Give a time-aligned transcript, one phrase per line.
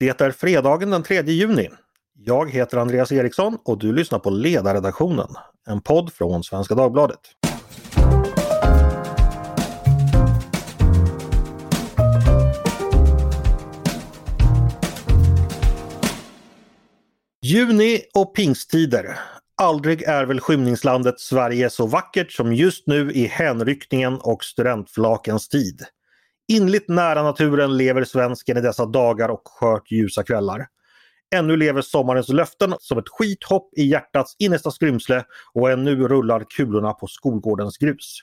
[0.00, 1.68] Det är fredagen den 3 juni.
[2.14, 5.28] Jag heter Andreas Eriksson och du lyssnar på Ledarredaktionen,
[5.66, 7.20] en podd från Svenska Dagbladet.
[17.42, 19.18] Juni och pingsttider.
[19.56, 25.84] Aldrig är väl skymningslandet Sverige så vackert som just nu i hänryckningen och studentflakens tid.
[26.50, 30.66] Inligt nära naturen lever svensken i dessa dagar och skört ljusa kvällar.
[31.34, 35.24] Ännu lever sommarens löften som ett skithopp i hjärtats innersta skrymsle
[35.54, 38.20] och ännu rullar kulorna på skolgårdens grus.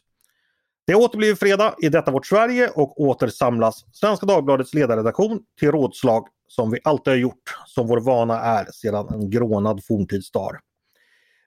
[0.87, 5.39] Det har åter blivit fredag i detta vårt Sverige och åter samlas Svenska Dagbladets ledarredaktion
[5.59, 10.57] till rådslag som vi alltid har gjort, som vår vana är sedan en grånad forntidsdag.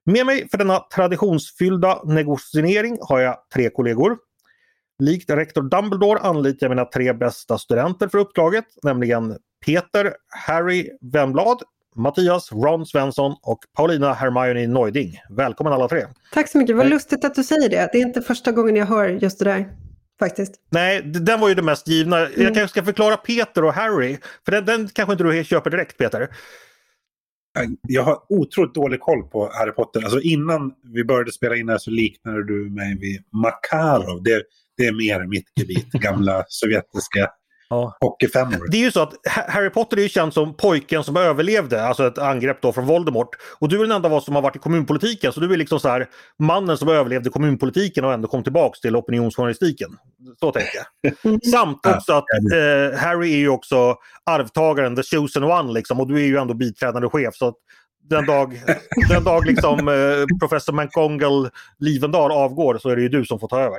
[0.05, 4.30] Med mig för denna traditionsfyllda negociering har jag tre kollegor.
[5.00, 9.36] Likt rektor Dumbledore anlitar jag mina tre bästa studenter för uppdraget, nämligen
[9.66, 10.12] Peter
[10.46, 11.62] Harry Wemblad,
[11.96, 15.20] Mattias Ron Svensson och Paulina Hermione Neuding.
[15.30, 16.07] Välkommen alla tre!
[16.32, 17.88] Tack så mycket, vad lustigt att du säger det.
[17.92, 19.68] Det är inte första gången jag hör just det där.
[20.18, 20.54] Faktiskt.
[20.70, 22.18] Nej, den var ju det mest givna.
[22.18, 22.32] Mm.
[22.37, 24.18] Jag kanske ska förklara Peter och Harry.
[24.45, 26.29] För den, den kanske inte du köper direkt Peter?
[27.82, 30.01] Jag har otroligt dålig koll på Harry Potter.
[30.01, 34.23] Alltså innan vi började spela in här så liknade du mig vid Makarov.
[34.23, 34.42] Det,
[34.80, 37.30] det är mer mitt gebit, gamla sovjetiska
[37.70, 37.96] Ja.
[38.00, 38.70] Hockeyfemmor.
[38.70, 39.14] Det är ju så att
[39.48, 43.28] Harry Potter är ju känd som pojken som överlevde, alltså ett angrepp då från Voldemort.
[43.58, 45.56] Och du är den enda av oss som har varit i kommunpolitiken, så du är
[45.56, 46.08] liksom så här
[46.38, 49.88] mannen som överlevde kommunpolitiken och ändå kom tillbaks till opinionsjournalistiken.
[50.40, 51.14] Så tänker jag.
[51.24, 51.40] Mm.
[51.40, 56.14] Samt också att eh, Harry är ju också arvtagaren, the chosen one liksom, och du
[56.14, 57.34] är ju ändå biträdande chef.
[57.34, 57.54] Så
[58.08, 58.62] den dag,
[59.08, 63.48] den dag liksom, eh, professor McGonagall Livendal avgår så är det ju du som får
[63.48, 63.78] ta över.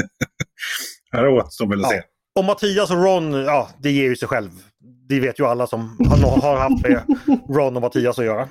[1.12, 2.02] Här återstår väl att se.
[2.38, 4.50] Och Mattias och Ron, ja det ger ju sig själv.
[5.08, 5.96] Det vet ju alla som
[6.42, 7.02] har haft med
[7.48, 8.48] Ron och Mattias att göra.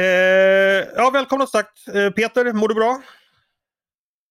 [0.00, 1.88] Eh, ja, välkomna sagt.
[1.94, 3.02] Eh, Peter, mår du bra?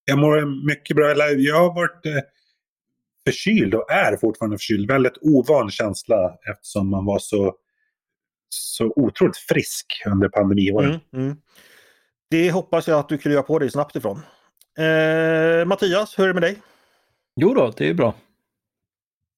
[0.05, 1.31] Jag mår mycket bra.
[1.37, 2.21] Jag har varit eh,
[3.27, 4.91] förkyld och är fortfarande förkyld.
[4.91, 7.55] Väldigt ovan känsla eftersom man var så,
[8.49, 10.99] så otroligt frisk under pandemiåren.
[11.13, 11.37] Mm, mm.
[12.29, 14.21] Det hoppas jag att du kryar på dig snabbt ifrån.
[14.77, 16.57] Eh, Mattias, hur är det med dig?
[17.35, 18.13] Jo då, det är bra.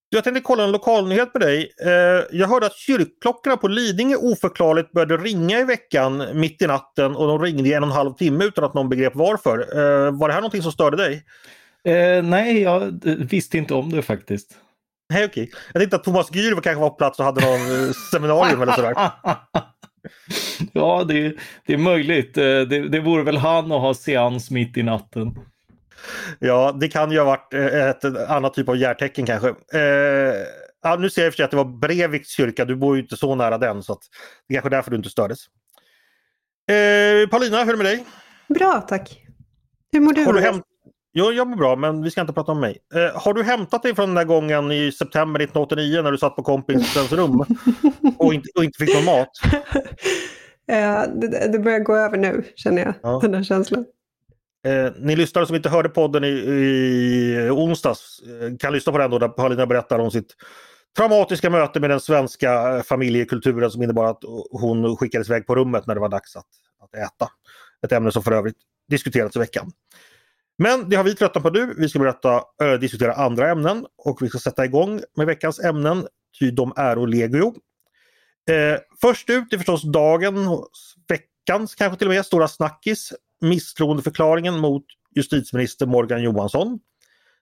[0.09, 1.73] Jag tänkte kolla en lokalnyhet med dig.
[1.81, 7.15] Eh, jag hörde att kyrkklockorna på Lidingö oförklarligt började ringa i veckan mitt i natten
[7.15, 9.59] och de ringde i en och en halv timme utan att någon begrep varför.
[9.59, 11.23] Eh, var det här någonting som störde dig?
[11.83, 12.99] Eh, nej, jag
[13.29, 14.57] visste inte om det faktiskt.
[15.13, 15.43] Nej, okej.
[15.43, 15.59] Okay.
[15.73, 18.73] Jag tänkte att Thomas Gür kanske var på plats och hade någon eh, seminarium eller
[18.73, 18.95] sådär.
[20.73, 22.37] ja, det, det, är möjligt.
[22.37, 25.35] Eh, det, det vore väl han att ha seans mitt i natten.
[26.39, 29.49] Ja, det kan ju ha varit eh, ett annat typ av järtecken kanske.
[29.49, 30.35] Eh,
[30.83, 33.17] ja, nu ser jag för sig att det var Breviks kyrka, du bor ju inte
[33.17, 34.01] så nära den så att
[34.47, 35.39] det är kanske därför du inte stördes.
[36.69, 38.05] Eh, Paulina, hur är det med dig?
[38.47, 39.19] Bra tack.
[39.91, 40.25] Hur mår du?
[40.25, 40.63] Har du häm...
[41.13, 42.77] Jo, jag mår bra men vi ska inte prata om mig.
[42.95, 46.35] Eh, har du hämtat dig från den där gången i september 1989 när du satt
[46.35, 47.45] på kompisens rum
[48.17, 49.29] och inte, och inte fick någon mat?
[50.67, 53.19] Eh, det, det, börjar gå över nu känner jag, ja.
[53.21, 53.85] den där känslan.
[54.65, 59.11] Eh, ni lyssnare som inte hörde podden i, i onsdags eh, kan lyssna på den
[59.11, 60.35] då där Paulina berättar om sitt
[60.97, 65.87] traumatiska möte med den svenska eh, familjekulturen som innebar att hon skickades iväg på rummet
[65.87, 66.45] när det var dags att,
[66.81, 67.29] att äta.
[67.85, 68.57] Ett ämne som för övrigt
[68.89, 69.71] diskuterats i veckan.
[70.57, 71.73] Men det har vi tröttnat på nu.
[71.77, 76.07] Vi ska berätta, äh, diskutera andra ämnen och vi ska sätta igång med veckans ämnen,
[76.39, 77.53] ty de är legio.
[78.49, 80.35] Eh, först ut är förstås dagen,
[81.07, 86.79] veckans kanske till och med, stora snackis misstroendeförklaringen mot justitieminister Morgan Johansson.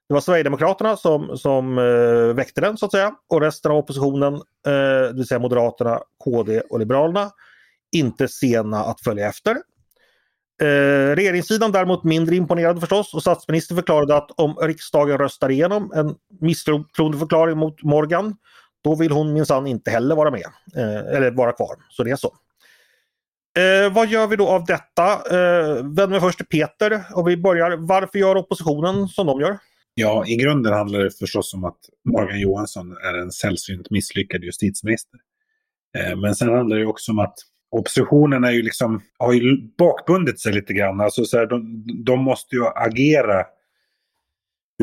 [0.07, 4.33] Det var Sverigedemokraterna som, som eh, väckte den så att säga och resten av oppositionen,
[4.33, 4.41] eh,
[5.07, 7.31] det vill säga Moderaterna, KD och Liberalerna,
[7.91, 9.57] inte sena att följa efter.
[10.61, 16.15] Eh, regeringssidan däremot mindre imponerad förstås och statsministern förklarade att om riksdagen röstar igenom en
[16.41, 18.35] misstroendeförklaring mot Morgan
[18.83, 20.45] då vill hon minsann inte heller vara med,
[20.75, 21.75] eh, eller vara kvar.
[21.89, 22.35] Så det är så.
[23.59, 25.11] Eh, vad gör vi då av detta?
[25.13, 27.77] Eh, vänder mig först till Peter och vi börjar.
[27.77, 29.57] Varför gör oppositionen som de gör?
[29.93, 35.19] Ja, i grunden handlar det förstås om att Morgan Johansson är en sällsynt misslyckad justitieminister.
[35.97, 37.35] Eh, men sen handlar det också om att
[37.71, 41.01] oppositionen är ju liksom, har ju bakbundit sig lite grann.
[41.01, 43.45] Alltså så här, de, de, måste ju agera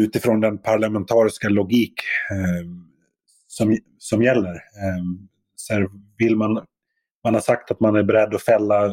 [0.01, 2.01] utifrån den parlamentariska logik
[2.31, 2.69] eh,
[3.47, 4.55] som, som gäller.
[4.55, 5.03] Eh,
[5.57, 5.89] så här,
[6.19, 6.67] vill man
[7.25, 8.93] man har sagt att man är beredd att fälla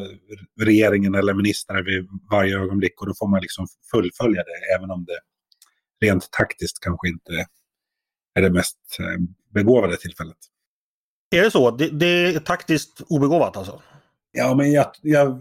[0.60, 5.04] regeringen eller ministrar vid varje ögonblick och då får man liksom fullfölja det även om
[5.04, 5.18] det
[6.06, 7.46] rent taktiskt kanske inte
[8.34, 9.22] är det mest eh,
[9.54, 10.36] begåvade tillfället.
[11.30, 11.70] Är det så?
[11.70, 13.82] Det, det är taktiskt obegåvat alltså?
[14.32, 15.38] Ja, men jag, jag,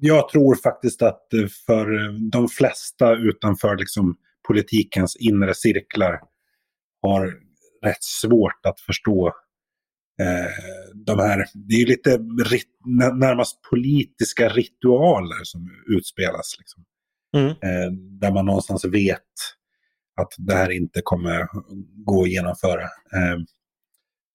[0.00, 1.26] jag, tror faktiskt att
[1.66, 6.20] för de flesta utanför liksom politikens inre cirklar
[7.02, 7.34] har
[7.84, 9.26] rätt svårt att förstå
[10.20, 12.10] eh, de här, det är ju lite
[12.44, 12.68] rit,
[13.14, 16.56] närmast politiska ritualer som utspelas.
[16.58, 16.84] Liksom.
[17.36, 17.50] Mm.
[17.50, 19.22] Eh, där man någonstans vet
[20.20, 21.48] att det här inte kommer
[22.04, 22.82] gå att genomföra.
[22.82, 23.38] Eh,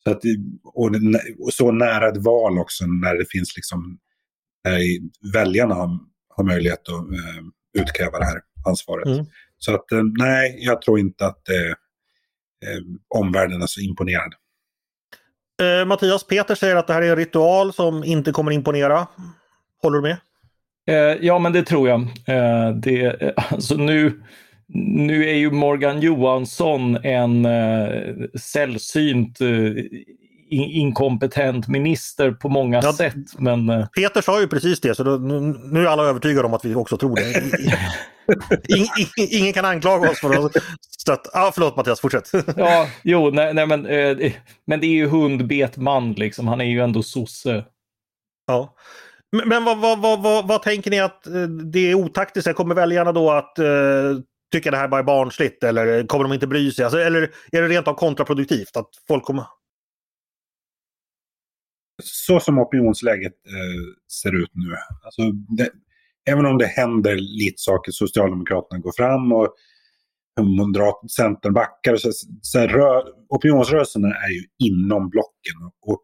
[0.04, 0.22] så att,
[0.64, 0.92] och,
[1.40, 4.00] och, så nära ett val också när det finns liksom,
[4.64, 4.80] när
[5.34, 7.44] väljarna har, har möjlighet att eh,
[7.82, 9.08] utkräva det här ansvaret.
[9.08, 9.26] Mm.
[9.58, 11.70] Så att eh, nej, jag tror inte att eh,
[12.70, 14.34] eh, omvärlden är så imponerad.
[15.62, 19.08] Eh, Mattias Peter säger att det här är en ritual som inte kommer imponera.
[19.82, 20.18] Håller du med?
[20.88, 22.02] Eh, ja, men det tror jag.
[22.28, 24.24] Eh, det, alltså nu,
[24.74, 29.48] nu är ju Morgan Johansson en eh, sällsynt eh,
[30.50, 33.16] inkompetent minister på många ja, sätt.
[33.38, 33.70] Men...
[33.70, 36.76] Eh, Peter sa ju precis det, så då, nu är alla övertygade om att vi
[36.76, 37.44] också tror det.
[38.68, 40.52] In, in, ingen kan anklaga oss för att
[40.90, 41.30] stötta.
[41.34, 42.30] Ah, förlåt Mattias, fortsätt.
[42.58, 44.32] ja, jo, nej, nej men, eh,
[44.68, 46.48] men det är ju hundbet man liksom.
[46.48, 47.64] Han är ju ändå sosse.
[48.48, 48.76] Ja.
[49.46, 52.56] Men, vad, vad, vad, vad, tänker ni att eh, det är otaktiskt?
[52.56, 53.66] Kommer väljarna då att eh,
[54.54, 56.86] tycka det här bara är barnsligt eller kommer de inte bry sig?
[56.86, 57.22] Alltså, eller
[57.52, 58.78] är det rent av kontraproduktivt?
[58.78, 59.46] Att folk kommer...
[62.04, 64.76] Så som opinionsläget eh, ser ut nu.
[65.04, 65.22] Alltså,
[65.58, 65.70] det,
[66.30, 69.56] även om det händer lite saker, Socialdemokraterna går fram och
[71.16, 71.96] Centern backar.
[71.96, 72.12] Så,
[72.42, 75.72] så här, opinionsrörelserna är ju inom blocken.
[75.82, 76.04] Och,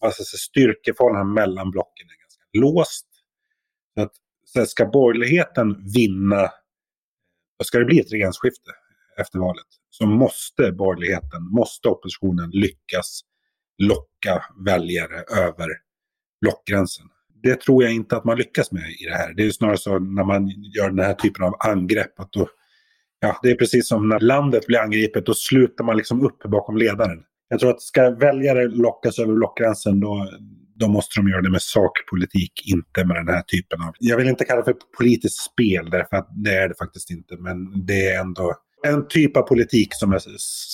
[0.00, 3.06] alltså, styrkeförhållandena mellan blocken är ganska låst.
[3.94, 4.12] Så att,
[4.44, 6.50] så här, ska borgerligheten vinna,
[7.62, 8.70] ska det bli ett regeringsskifte
[9.18, 13.20] efter valet, så måste borgerligheten, måste oppositionen lyckas
[13.78, 15.68] locka väljare över
[16.40, 17.06] blockgränsen
[17.44, 19.34] det tror jag inte att man lyckas med i det här.
[19.34, 22.20] Det är snarare så när man gör den här typen av angrepp.
[22.20, 22.48] Att då,
[23.20, 26.76] ja, det är precis som när landet blir angripet, då slutar man liksom upp bakom
[26.76, 27.22] ledaren.
[27.48, 30.28] Jag tror att ska väljare lockas över blockgränsen då,
[30.74, 33.94] då måste de göra det med sakpolitik, inte med den här typen av...
[33.98, 37.36] Jag vill inte kalla det för politiskt spel, därför att det är det faktiskt inte.
[37.36, 40.20] Men det är ändå en typ av politik som är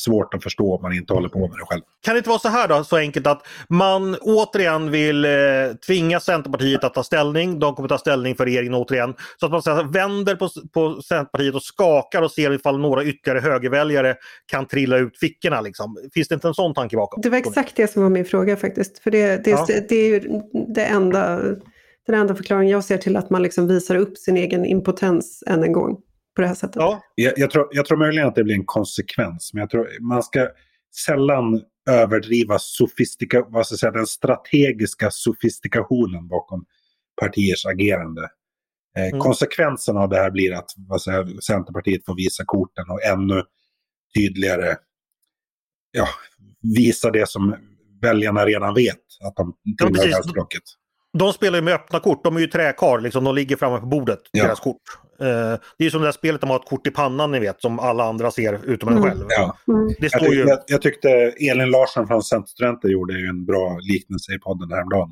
[0.04, 1.82] svårt att förstå om man inte håller på med det själv.
[2.02, 5.30] Kan det inte vara så här då, så enkelt att man återigen vill eh,
[5.86, 7.58] tvinga Centerpartiet att ta ställning.
[7.58, 9.14] De kommer ta ställning för regeringen återigen.
[9.40, 13.04] Så att man så här, vänder på, på Centerpartiet och skakar och ser ifall några
[13.04, 14.16] ytterligare högerväljare
[14.46, 15.60] kan trilla ut fickorna.
[15.60, 15.96] Liksom.
[16.14, 17.20] Finns det inte en sån tanke bakom?
[17.20, 18.98] Det var exakt det som var min fråga faktiskt.
[18.98, 19.66] För det, det, ja.
[19.88, 20.40] det är ju
[20.74, 21.40] det enda,
[22.06, 25.64] den enda förklaringen jag ser till att man liksom visar upp sin egen impotens än
[25.64, 25.96] en gång
[26.40, 26.76] på det här sättet.
[26.76, 27.02] Ja.
[27.14, 30.22] Jag, jag, tror, jag tror möjligen att det blir en konsekvens, men jag tror man
[30.22, 30.48] ska
[31.06, 36.64] sällan överdriva sofistika, vad ska jag säga, den strategiska sofistikationen bakom
[37.20, 38.28] partiers agerande.
[38.98, 39.20] Eh, mm.
[39.20, 43.42] Konsekvensen av det här blir att vad säger, Centerpartiet får visa korten och ännu
[44.14, 44.76] tydligare
[45.90, 46.08] ja,
[46.76, 47.56] visa det som
[48.02, 50.62] väljarna redan vet, att de tillhör ja, språket.
[51.18, 53.86] De spelar ju med öppna kort, de är ju träkar, liksom, de ligger framme på
[53.86, 54.44] bordet, ja.
[54.44, 54.82] deras kort.
[55.20, 55.26] Eh,
[55.78, 57.38] det är ju som det där spelet där man har ett kort i pannan ni
[57.38, 59.08] vet, som alla andra ser utom en mm.
[59.08, 59.26] själv.
[59.28, 59.56] Ja.
[59.68, 59.94] Mm.
[60.00, 60.40] Det står jag, ju...
[60.40, 61.08] jag, jag, tyckte
[61.50, 65.10] Elin Larsson från Centerstudenter gjorde ju en bra liknelse i podden häromdagen.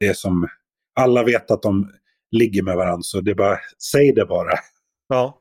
[0.00, 0.48] Det är som,
[1.00, 1.92] alla vet att de
[2.30, 3.58] ligger med varandra, så det är bara,
[3.92, 4.52] säg det bara.
[5.08, 5.38] Ja.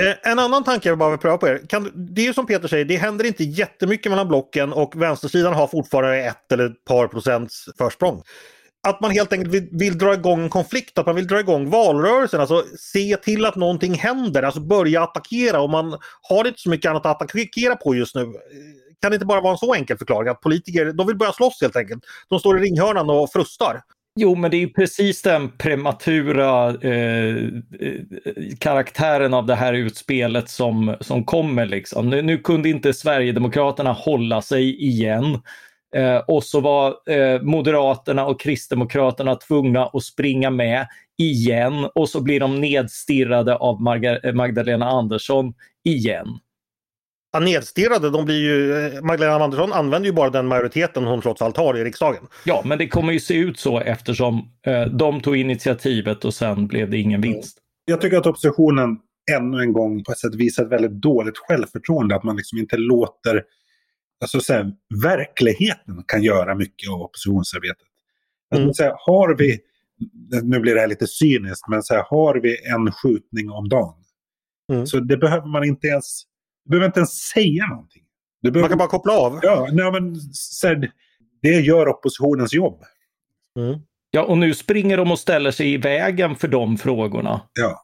[0.00, 1.66] Eh, en annan tanke jag bara vill pröva på er.
[1.68, 5.54] Kan, det är ju som Peter säger, det händer inte jättemycket mellan blocken och vänstersidan
[5.54, 8.22] har fortfarande ett eller ett par procents försprång
[8.84, 11.70] att man helt enkelt vill, vill, dra igång en konflikt, att man vill dra igång
[11.70, 12.40] valrörelsen.
[12.40, 15.60] Alltså se till att någonting händer, alltså börja attackera.
[15.60, 18.32] Och man har inte så mycket annat att attackera på just nu.
[19.02, 20.28] Kan det inte bara vara en så enkel förklaring?
[20.28, 22.04] Att politiker de vill börja slåss helt enkelt.
[22.28, 23.82] De står i ringhörnan och frustar.
[24.16, 27.36] Jo, men det är ju precis den prematura eh,
[28.58, 31.66] karaktären av det här utspelet som, som kommer.
[31.66, 32.10] Liksom.
[32.10, 35.40] Nu, nu kunde inte Sverigedemokraterna hålla sig igen.
[35.94, 40.86] Eh, och så var eh, Moderaterna och Kristdemokraterna tvungna att springa med
[41.18, 46.26] igen och så blir de nedstirrade av Marga eh, Magdalena Andersson igen.
[47.32, 51.42] Ja, nedstirrade, de blir ju, eh, Magdalena Andersson använder ju bara den majoriteten hon trots
[51.42, 52.22] allt har i riksdagen.
[52.44, 56.66] Ja, men det kommer ju se ut så eftersom eh, de tog initiativet och sen
[56.66, 57.58] blev det ingen vinst.
[57.84, 58.98] Jag tycker att oppositionen
[59.36, 62.16] ännu en gång på ett sätt visar ett väldigt dåligt självförtroende.
[62.16, 63.42] Att man liksom inte låter
[64.20, 67.86] Alltså så här, verkligheten kan göra mycket av oppositionsarbetet.
[68.56, 68.74] Mm.
[68.74, 69.58] så här, har vi,
[70.42, 74.04] nu blir det här lite cyniskt, men så här, har vi en skjutning om dagen.
[74.72, 74.86] Mm.
[74.86, 76.22] Så det behöver man inte ens,
[76.64, 78.02] du behöver inte ens säga någonting.
[78.42, 79.38] Behöver, man kan bara koppla av.
[79.42, 80.90] Ja, nej, men, så här,
[81.42, 82.82] det gör oppositionens jobb.
[83.58, 83.80] Mm.
[84.10, 87.40] Ja, och nu springer de och ställer sig i vägen för de frågorna.
[87.52, 87.83] Ja.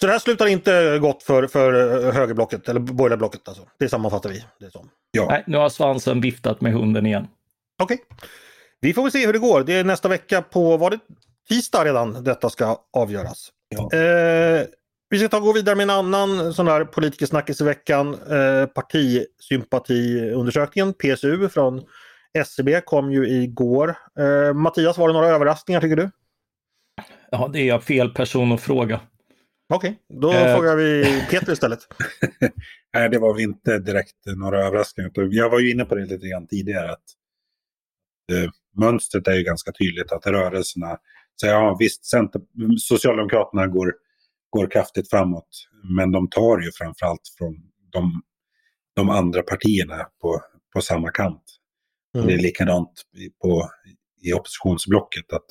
[0.00, 1.72] Så det här slutar inte gott för, för
[2.12, 3.62] högerblocket, eller borgerliga blocket alltså.
[3.78, 4.90] Det sammanfattar vi det som.
[5.10, 5.26] Ja.
[5.30, 7.26] Nej, nu har svansen viftat med hunden igen.
[7.82, 7.94] Okej.
[7.94, 8.06] Okay.
[8.80, 9.64] Vi får väl se hur det går.
[9.64, 10.98] Det är nästa vecka på, var det
[11.48, 13.52] tisdag redan detta ska avgöras?
[13.68, 13.98] Ja.
[13.98, 14.62] Eh,
[15.10, 18.14] vi ska ta och gå vidare med en annan sån där politikersnackis i veckan.
[18.14, 21.82] Eh, partisympatiundersökningen, PSU från
[22.38, 23.96] SCB kom ju igår.
[24.18, 26.10] Eh, Mattias, var det några överraskningar tycker du?
[27.30, 29.00] Ja, det är jag fel person att fråga.
[29.74, 30.54] Okej, okay, då eh.
[30.54, 31.78] frågar vi Peter istället.
[32.94, 35.10] Nej, det var väl inte direkt några överraskningar.
[35.14, 36.92] Jag var ju inne på det lite grann tidigare.
[36.92, 37.04] att
[38.32, 40.98] eh, Mönstret är ju ganska tydligt att rörelserna,
[41.36, 42.40] så ja visst, Center,
[42.78, 43.94] Socialdemokraterna går,
[44.50, 45.48] går kraftigt framåt.
[45.96, 47.54] Men de tar ju framförallt från
[47.92, 48.22] de,
[48.96, 50.40] de andra partierna på,
[50.74, 51.42] på samma kant.
[52.14, 52.26] Mm.
[52.26, 52.92] Det är likadant
[53.42, 53.70] på,
[54.22, 55.46] i oppositionsblocket, att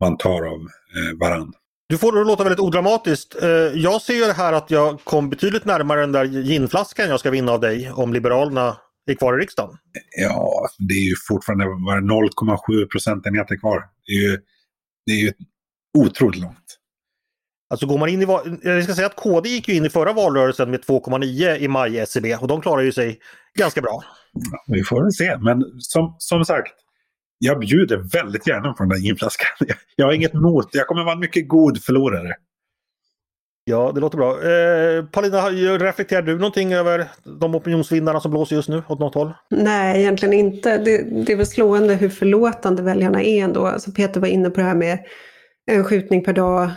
[0.00, 1.59] man tar av eh, varandra.
[1.90, 3.42] Du får det att låta väldigt odramatiskt.
[3.42, 7.20] Eh, jag ser ju det här att jag kom betydligt närmare den där ginflaskan jag
[7.20, 9.76] ska vinna av dig om Liberalerna är kvar i riksdagen.
[10.16, 13.84] Ja, det är ju fortfarande 0,7 procentenheter kvar.
[14.06, 14.38] Det är ju,
[15.06, 15.32] det är ju
[15.98, 16.78] otroligt långt.
[17.70, 18.26] Alltså går man in i,
[18.62, 21.98] jag ska säga att KD gick ju in i förra valrörelsen med 2,9 i maj
[21.98, 23.18] SCB och de klarar ju sig
[23.58, 24.04] ganska bra.
[24.32, 26.72] Ja, vi får väl se, men som, som sagt,
[27.42, 29.46] jag bjuder väldigt gärna på den där ginflaskan.
[29.96, 32.34] Jag har inget emot, jag kommer vara en mycket god förlorare.
[33.64, 34.30] Ja, det låter bra.
[34.30, 37.08] Eh, Paulina, reflekterar du någonting över
[37.40, 39.32] de opinionsvindarna som blåser just nu åt något håll?
[39.50, 40.78] Nej, egentligen inte.
[40.78, 43.66] Det, det är väl slående hur förlåtande väljarna är ändå.
[43.66, 44.98] Alltså Peter var inne på det här med
[45.66, 46.70] en skjutning per dag,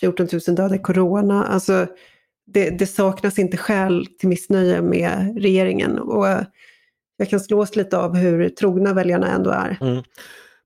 [0.00, 1.44] 14 000 döda i corona.
[1.44, 1.86] Alltså,
[2.46, 5.98] det, det saknas inte skäl till missnöje med regeringen.
[5.98, 6.26] Och
[7.20, 9.78] jag kan slås lite av hur trogna väljarna ändå är.
[9.80, 10.02] Mm.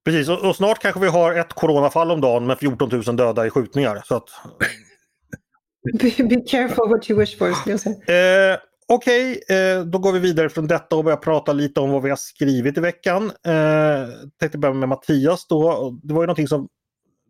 [0.04, 3.46] Precis, och, och, snart kanske vi har ett coronafall om dagen med 14 000 döda
[3.46, 4.02] i skjutningar.
[4.04, 4.28] Så att...
[6.00, 8.52] be, be careful what you wish for, skulle jag säga.
[8.52, 8.58] Eh,
[8.88, 12.02] Okej, okay, eh, då går vi vidare från detta och börjar prata lite om vad
[12.02, 13.32] vi har skrivit i veckan.
[13.46, 14.08] Eh,
[14.40, 15.90] tänkte börja med Mattias då.
[16.02, 16.68] Det var ju någonting som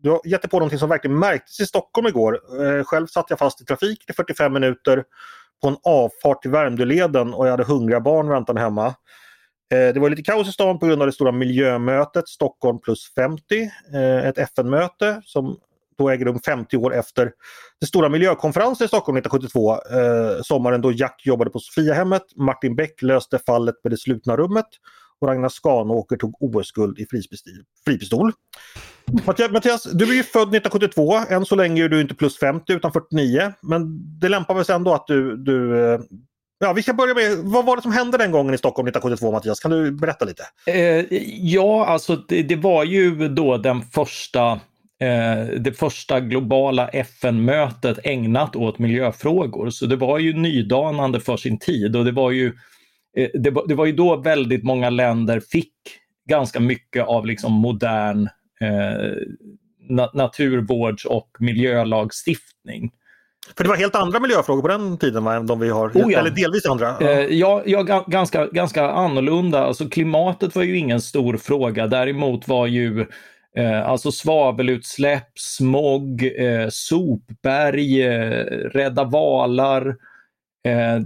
[0.03, 2.41] du har gett på någonting som verkligen märktes i Stockholm igår.
[2.63, 5.05] Eh, själv satt jag fast i trafik i 45 minuter
[5.63, 8.87] på en avfart till Värmdöleden och jag hade hungriga barn väntande hemma.
[8.87, 13.15] Eh, det var lite kaos i stan på grund av det stora miljömötet Stockholm plus
[13.15, 13.43] 50.
[13.95, 15.57] Eh, ett FN-möte som
[15.99, 17.33] då äger rum 50 år efter
[17.81, 19.73] den stora miljökonferensen i Stockholm 1972.
[19.73, 22.23] Eh, sommaren då Jack jobbade på Sofiahemmet.
[22.37, 24.67] Martin Beck löste fallet med det slutna rummet
[25.25, 27.07] och Ragnar Skanåker tog OS-guld i
[27.85, 28.33] fripistol.
[29.51, 31.17] Mattias, du är ju född 1972.
[31.29, 33.53] Än så länge är du inte plus 50 utan 49.
[33.61, 36.01] Men det lämpar väl sig ändå att du, du eh,
[36.59, 39.33] Ja, vi ska börja med, vad var det som hände den gången i Stockholm 1972
[39.33, 39.61] Mattias?
[39.61, 40.43] Kan du berätta lite?
[40.67, 41.05] Eh,
[41.41, 44.53] ja, alltså det, det, var ju då den första,
[45.01, 49.71] eh, det första globala FN-mötet ägnat åt miljöfrågor.
[49.71, 52.53] Så det var ju nydanande för sin tid och det var ju,
[53.35, 55.73] det, var, det var ju då väldigt många länder fick
[56.29, 58.29] ganska mycket av liksom modern
[58.61, 59.13] eh,
[60.13, 62.91] naturvårds och miljölagstiftning.
[63.57, 66.19] För det var helt andra miljöfrågor på den tiden än de vi har, oh ja.
[66.19, 66.97] eller delvis andra?
[67.01, 69.65] Ja, eh, ja, ja ganska, ganska annorlunda.
[69.65, 71.87] Alltså, klimatet var ju ingen stor fråga.
[71.87, 73.07] Däremot var ju
[73.57, 79.97] eh, alltså svavelutsläpp, smog, eh, sopberg, eh, rädda valar,
[80.69, 81.01] Eh,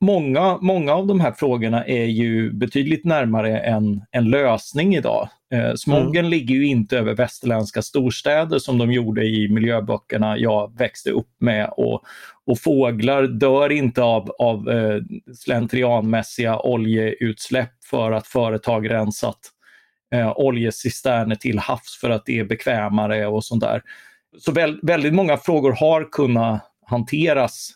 [0.00, 5.28] många, många av de här frågorna är ju betydligt närmare en, en lösning idag.
[5.54, 6.30] Eh, smogen mm.
[6.30, 11.70] ligger ju inte över västerländska storstäder som de gjorde i miljöböckerna jag växte upp med
[11.76, 12.02] och,
[12.46, 15.00] och fåglar dör inte av, av eh,
[15.34, 19.38] slentrianmässiga oljeutsläpp för att företag rensat
[20.14, 23.82] eh, oljecisterner till havs för att det är bekvämare och sånt där.
[24.38, 27.72] Så väl, väldigt många frågor har kunnat hanteras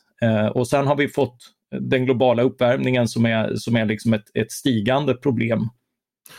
[0.55, 1.37] och sen har vi fått
[1.81, 5.69] den globala uppvärmningen som är, som är liksom ett, ett stigande problem.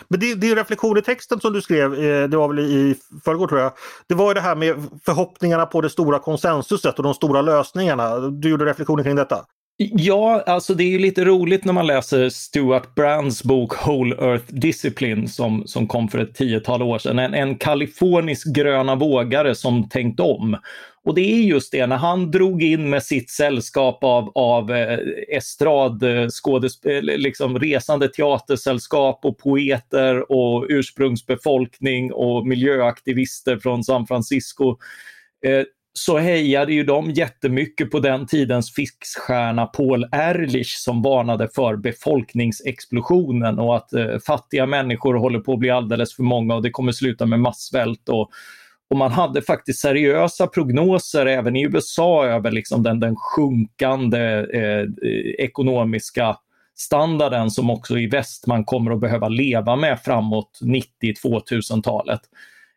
[0.08, 2.96] Men det, det är reflektion i texten som du skrev, eh, det var väl i
[3.26, 3.72] förrgår tror jag.
[4.08, 8.18] Det var det här med förhoppningarna på det stora konsensuset och de stora lösningarna.
[8.18, 9.46] Du gjorde reflektioner kring detta?
[9.78, 15.28] Ja, alltså det är lite roligt när man läser Stuart Brands bok Whole Earth Discipline
[15.28, 17.20] som, som kom för ett tiotal år sedan.
[17.20, 20.58] En, en kalifornisk gröna vågare som tänkt om
[21.04, 25.00] och det är just det, när han drog in med sitt sällskap av, av eh,
[25.38, 26.28] estrad, eh,
[26.86, 34.78] eh, liksom resande teatersällskap och poeter och ursprungsbefolkning och miljöaktivister från San Francisco.
[35.46, 41.76] Eh, så hejade ju de jättemycket på den tidens fixstjärna Paul Ehrlich som varnade för
[41.76, 46.70] befolkningsexplosionen och att eh, fattiga människor håller på att bli alldeles för många och det
[46.70, 48.10] kommer sluta med massvält.
[48.10, 48.30] Och,
[48.92, 54.86] och man hade faktiskt seriösa prognoser även i USA över liksom den, den sjunkande eh,
[55.38, 56.38] ekonomiska
[56.78, 60.60] standarden som också i väst man kommer att behöva leva med framåt
[61.04, 62.20] 90-2000-talet.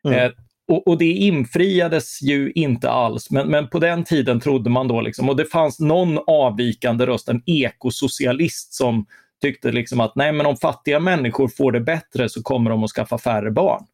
[0.06, 0.18] Mm.
[0.18, 0.33] Eh,
[0.68, 5.00] och, och, det infriades ju inte alls, men, men på den tiden trodde man då,
[5.00, 9.06] liksom, och det fanns någon avvikande röst, en ekosocialist som
[9.42, 12.90] tyckte liksom att nej men om fattiga människor får det bättre så kommer de att
[12.90, 13.85] skaffa färre barn.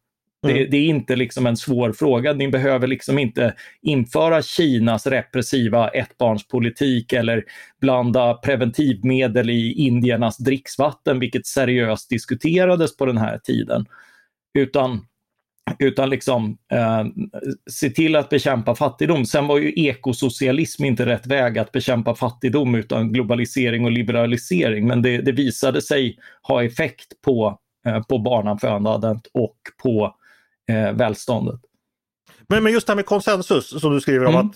[0.43, 0.57] Mm.
[0.57, 2.33] Det, det, är inte liksom en svår fråga.
[2.33, 7.43] Ni behöver liksom inte införa Kinas repressiva ettbarnspolitik eller
[7.81, 13.85] blanda preventivmedel i indiernas dricksvatten, vilket seriöst diskuterades på den här tiden.
[14.53, 15.05] Utan
[15.79, 17.05] utan liksom eh,
[17.69, 19.25] se till att bekämpa fattigdom.
[19.25, 24.87] Sen var ju ekosocialism inte rätt väg att bekämpa fattigdom utan globalisering och liberalisering.
[24.87, 30.15] Men det, det visade sig ha effekt på, eh, på barnafödandet och på
[30.71, 31.59] eh, välståndet.
[32.49, 34.35] Men, men just det här med konsensus som du skriver om.
[34.35, 34.47] Mm.
[34.47, 34.55] att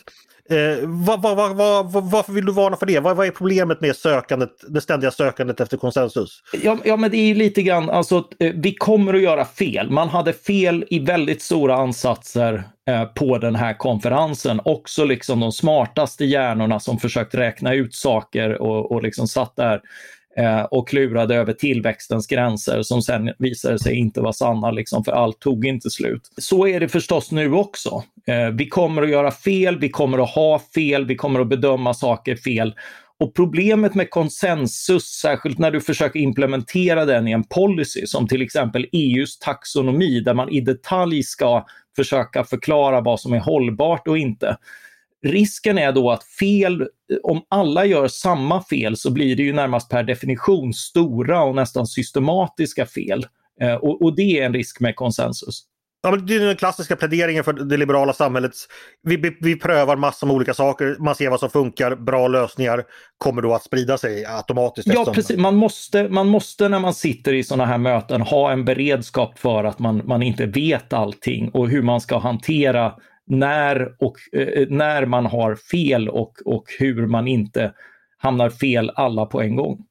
[0.49, 2.99] Eh, vad, vad, vad, varför vill du varna för det?
[2.99, 6.41] Vad, är problemet med sökandet, det ständiga sökandet efter konsensus?
[6.63, 9.89] Ja, ja men det är lite grann, alltså eh, vi kommer att göra fel.
[9.89, 14.61] Man hade fel i väldigt stora ansatser eh, på den här konferensen.
[14.65, 19.81] Också liksom de smartaste hjärnorna som försökt räkna ut saker och, och liksom satt där
[20.37, 25.11] Eh, och klurade över tillväxtens gränser som sen visade sig inte vara sanna, liksom, för
[25.11, 26.31] allt tog inte slut.
[26.37, 28.03] Så är det förstås nu också.
[28.27, 31.93] Eh, vi kommer att göra fel, vi kommer att ha fel, vi kommer att bedöma
[31.93, 32.73] saker fel.
[33.19, 38.41] Och problemet med konsensus, särskilt när du försöker implementera den i en policy som till
[38.41, 41.65] exempel EUs taxonomi där man i detalj ska
[41.95, 44.57] försöka förklara vad som är hållbart och inte
[45.25, 46.87] Risken är då att fel,
[47.23, 51.87] om alla gör samma fel så blir det ju närmast per definition stora och nästan
[51.87, 53.25] systematiska fel.
[53.61, 55.65] Eh, och, och det är en risk med konsensus.
[56.05, 58.67] Ja, men det är den klassiska pläderingen för det liberala samhällets...
[59.03, 62.83] Vi, vi prövar massor med olika saker, man ser vad som funkar, bra lösningar
[63.17, 64.87] kommer då att sprida sig automatiskt.
[64.87, 65.37] Ja, precis.
[65.37, 69.63] Man måste, man måste när man sitter i sådana här möten ha en beredskap för
[69.63, 72.93] att man, man inte vet allting och hur man ska hantera
[73.27, 77.73] när, och, eh, eh, när man har fel och, och hur man inte
[78.17, 79.85] hamnar fel alla på en gång.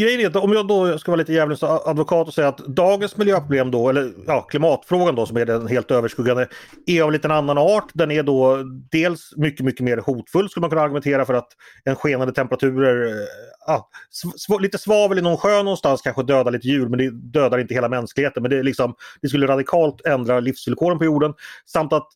[0.00, 3.16] Grejen är att om jag då ska vara lite djävulens advokat och säga att dagens
[3.16, 6.48] miljöproblem då, eller ja, klimatfrågan då som är den helt överskuggande,
[6.86, 7.90] är av lite annan art.
[7.94, 8.58] Den är då
[8.90, 11.48] dels mycket, mycket mer hotfull skulle man kunna argumentera för att
[11.84, 13.26] en skenande temperaturer, eh,
[13.66, 17.58] ja, sv lite svavel i någon sjö någonstans kanske dödar lite djur men det dödar
[17.58, 18.42] inte hela mänskligheten.
[18.42, 21.34] Men det, är liksom, det skulle radikalt ändra livsvillkoren på jorden.
[21.66, 22.08] Samt att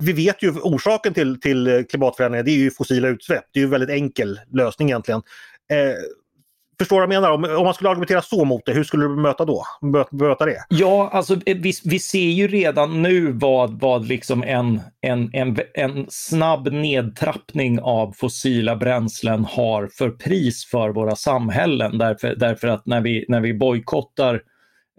[0.00, 3.44] vi vet ju orsaken till, till klimatförändringar, det är ju fossila utsläpp.
[3.52, 5.22] Det är ju en väldigt enkel lösning egentligen.
[5.72, 5.94] Eh,
[6.80, 7.34] Förstår du vad jag menar?
[7.34, 9.64] Om, om man skulle argumentera så mot det, hur skulle du bemöta då?
[10.10, 10.64] möta det?
[10.68, 15.58] Ja, alltså eh, vi, vi ser ju redan nu vad, vad liksom en, en, en,
[15.74, 21.98] en snabb nedtrappning av fossila bränslen har för pris för våra samhällen.
[21.98, 24.42] Därför, därför att när vi, när vi bojkottar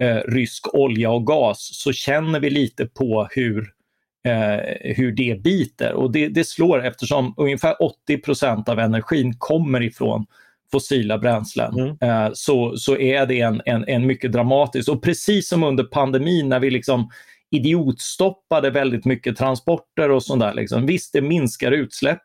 [0.02, 3.70] eh, rysk olja och gas så känner vi lite på hur
[4.27, 5.93] eh, hur det biter.
[5.93, 7.75] Och det, det slår eftersom ungefär
[8.10, 10.25] 80% av energin kommer ifrån
[10.71, 11.97] fossila bränslen mm.
[12.01, 16.49] eh, så, så är det en, en, en mycket dramatisk och precis som under pandemin
[16.49, 17.10] när vi liksom
[17.51, 20.53] idiotstoppade väldigt mycket transporter och sånt där.
[20.53, 20.86] Liksom.
[20.86, 22.21] Visst, det minskar utsläpp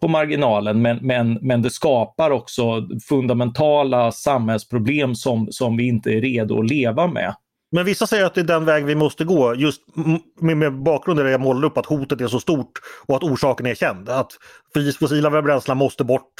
[0.00, 6.20] på marginalen men, men, men det skapar också fundamentala samhällsproblem som, som vi inte är
[6.20, 7.34] redo att leva med.
[7.72, 9.82] Men vissa säger att det är den väg vi måste gå just
[10.40, 12.72] med, med bakgrund i det jag målar upp att hotet är så stort
[13.06, 14.08] och att orsaken är känd.
[14.08, 14.32] Att
[14.98, 16.34] fossila bränslen måste bort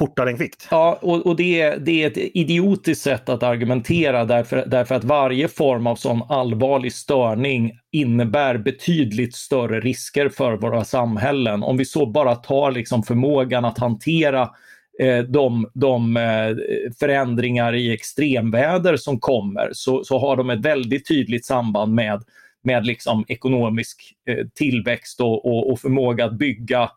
[0.00, 0.68] fortare än kvickt.
[0.70, 5.04] Ja, och, och det, är, det är ett idiotiskt sätt att argumentera därför, därför att
[5.04, 11.62] varje form av sån allvarlig störning innebär betydligt större risker för våra samhällen.
[11.62, 14.50] Om vi så bara tar liksom förmågan att hantera
[14.98, 16.56] Eh, de, de eh,
[17.00, 22.22] förändringar i extremväder som kommer så, så har de ett väldigt tydligt samband med,
[22.64, 26.90] med liksom ekonomisk eh, tillväxt och, och, och, förmåga att bygga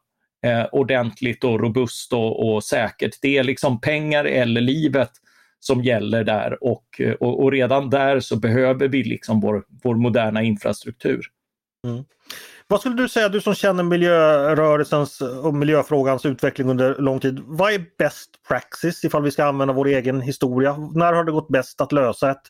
[0.45, 3.21] eh, ordentligt och robust och, och, säkert.
[3.21, 5.11] Det är liksom pengar eller livet
[5.59, 10.43] som gäller där och, och, och redan där så behöver vi liksom vår, vår moderna
[10.43, 11.21] infrastruktur.
[11.87, 12.03] Mm.
[12.67, 17.39] Vad skulle du säga, du som känner miljörörelsens och miljöfrågans utveckling under lång tid.
[17.45, 20.77] Vad är bäst praxis ifall vi ska använda vår egen historia?
[20.93, 22.41] När har det gått bäst att lösa ett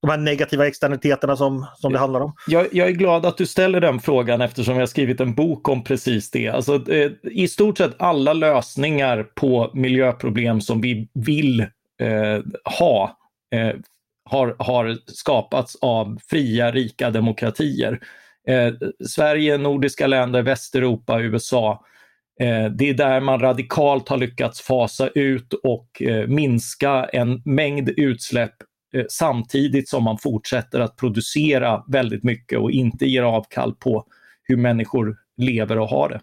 [0.00, 2.34] de här negativa externaliteterna som, som det handlar om?
[2.46, 5.68] Jag, jag, är glad att du ställer den frågan eftersom jag har skrivit en bok
[5.68, 6.48] om precis det.
[6.48, 11.60] Alltså, eh, I stort sett alla lösningar på miljöproblem som vi vill
[12.00, 12.40] eh,
[12.78, 13.18] ha
[13.54, 13.76] eh,
[14.30, 18.00] har, har skapats av fria, rika demokratier.
[18.46, 18.72] Eh,
[19.06, 21.84] Sverige, nordiska länder, Västeuropa, USA.
[22.40, 27.88] Eh, det är där man radikalt har lyckats fasa ut och eh, minska en mängd
[27.88, 28.54] utsläpp
[28.94, 34.06] eh, samtidigt som man fortsätter att producera väldigt mycket och inte ger avkall på
[34.42, 36.20] hur människor lever och har det.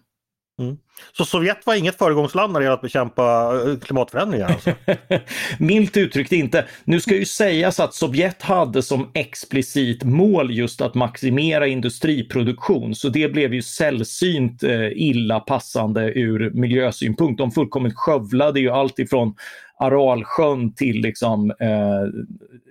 [0.60, 0.76] Mm.
[1.12, 4.48] Så Sovjet var inget föregångsland när det gäller att bekämpa eh, klimatförändringar?
[4.48, 4.74] Alltså.
[5.58, 6.64] Milt uttryckt inte.
[6.84, 13.08] Nu ska ju sägas att Sovjet hade som explicit mål just att maximera industriproduktion, så
[13.08, 17.38] det blev ju sällsynt eh, illa passande ur miljösynpunkt.
[17.38, 19.34] De fullkomligt skövlade ju allt ifrån
[19.78, 22.24] Aralsjön till liksom eh,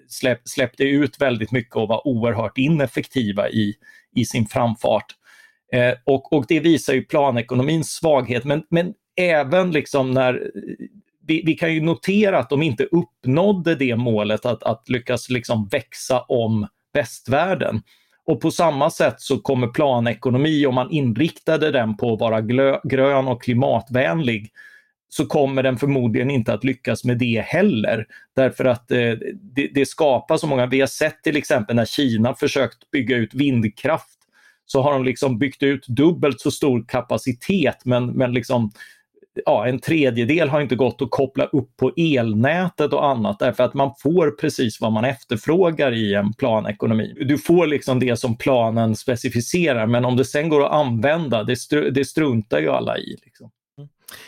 [0.08, 3.74] släpp, släppte ut väldigt mycket och var oerhört ineffektiva i,
[4.16, 5.16] i sin framfart.
[5.74, 10.40] Eh, och, och det visar ju planekonomins svaghet, men, men även liksom när eh,
[11.28, 15.68] vi, vi, kan ju notera att de inte uppnådde det målet att, att lyckas liksom
[15.68, 17.82] växa om västvärlden.
[18.26, 22.80] Och på samma sätt så kommer planekonomi, om man inriktade den på att vara glö,
[22.84, 24.52] grön och klimatvänlig,
[25.10, 28.06] så kommer den förmodligen inte att lyckas med det heller.
[28.36, 29.14] Därför att eh,
[29.56, 33.34] det, det skapar så många, vi har sett till exempel när Kina försökt bygga ut
[33.34, 34.23] vindkraft
[34.66, 38.72] så har de liksom byggt ut dubbelt så stor kapacitet men, men liksom
[39.46, 43.74] ja, en tredjedel har inte gått att koppla upp på elnätet och annat därför att
[43.74, 47.16] man får precis vad man efterfrågar i en planekonomi.
[47.26, 51.56] Du får liksom det som planen specificerar men om det sen går att använda, det,
[51.56, 53.18] str det struntar ju alla i.
[53.24, 53.50] Liksom.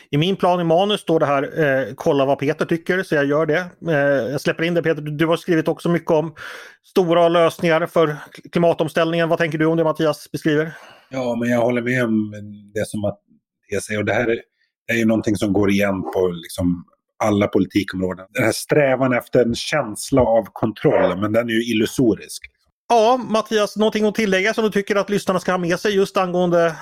[0.10, 3.26] I min plan i manus står det här eh, kolla vad Peter tycker så jag
[3.26, 3.66] gör det.
[3.88, 5.02] Eh, jag släpper in det Peter.
[5.02, 6.36] Du har skrivit också mycket om
[6.84, 8.16] stora lösningar för
[8.52, 9.30] klimatomställningen.
[9.30, 10.72] Vad tänker du om det Mattias beskriver?
[11.10, 12.32] Ja, men jag håller med om
[12.74, 14.00] det som Mattias säger.
[14.00, 14.40] Och det här
[14.88, 16.86] är ju någonting som går igen på liksom
[17.24, 18.26] alla politikområden.
[18.30, 22.42] Den här strävan efter en känsla av kontroll, men den är ju illusorisk.
[22.90, 26.18] Ja, Mattias, någonting att tillägga som du tycker att lyssnarna ska ha med sig just
[26.18, 26.76] angående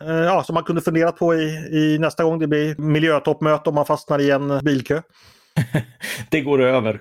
[0.00, 3.86] ja, som man kunde fundera på i, i nästa gång det blir miljötoppmöte om man
[3.86, 5.02] fastnar i en bilkö.
[6.30, 7.00] det går över.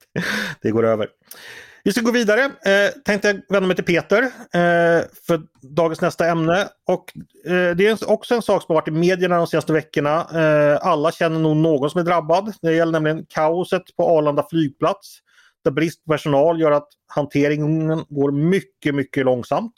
[0.62, 1.08] det går över.
[1.86, 2.44] Vi ska gå vidare.
[2.44, 6.68] Eh, tänkte jag vända mig till Peter eh, för dagens nästa ämne.
[6.86, 7.12] Och,
[7.46, 10.26] eh, det är också en sak som har varit i medierna de senaste veckorna.
[10.34, 12.52] Eh, alla känner nog någon som är drabbad.
[12.62, 15.18] Det gäller nämligen kaoset på Arlanda flygplats.
[15.64, 19.74] Där brist på personal gör att hanteringen går mycket, mycket långsamt.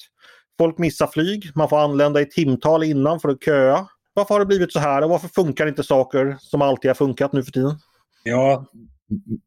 [0.58, 3.88] Folk missar flyg, man får anlända i timtal innan för att köa.
[4.14, 7.32] Varför har det blivit så här och varför funkar inte saker som alltid har funkat
[7.32, 7.78] nu för tiden?
[8.24, 8.66] Ja,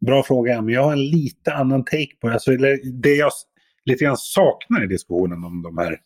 [0.06, 0.62] bra fråga.
[0.62, 2.34] Men jag har en lite annan take på det.
[2.34, 2.52] Alltså,
[3.02, 3.32] det jag
[3.86, 6.00] lite grann saknar i diskussionen om de här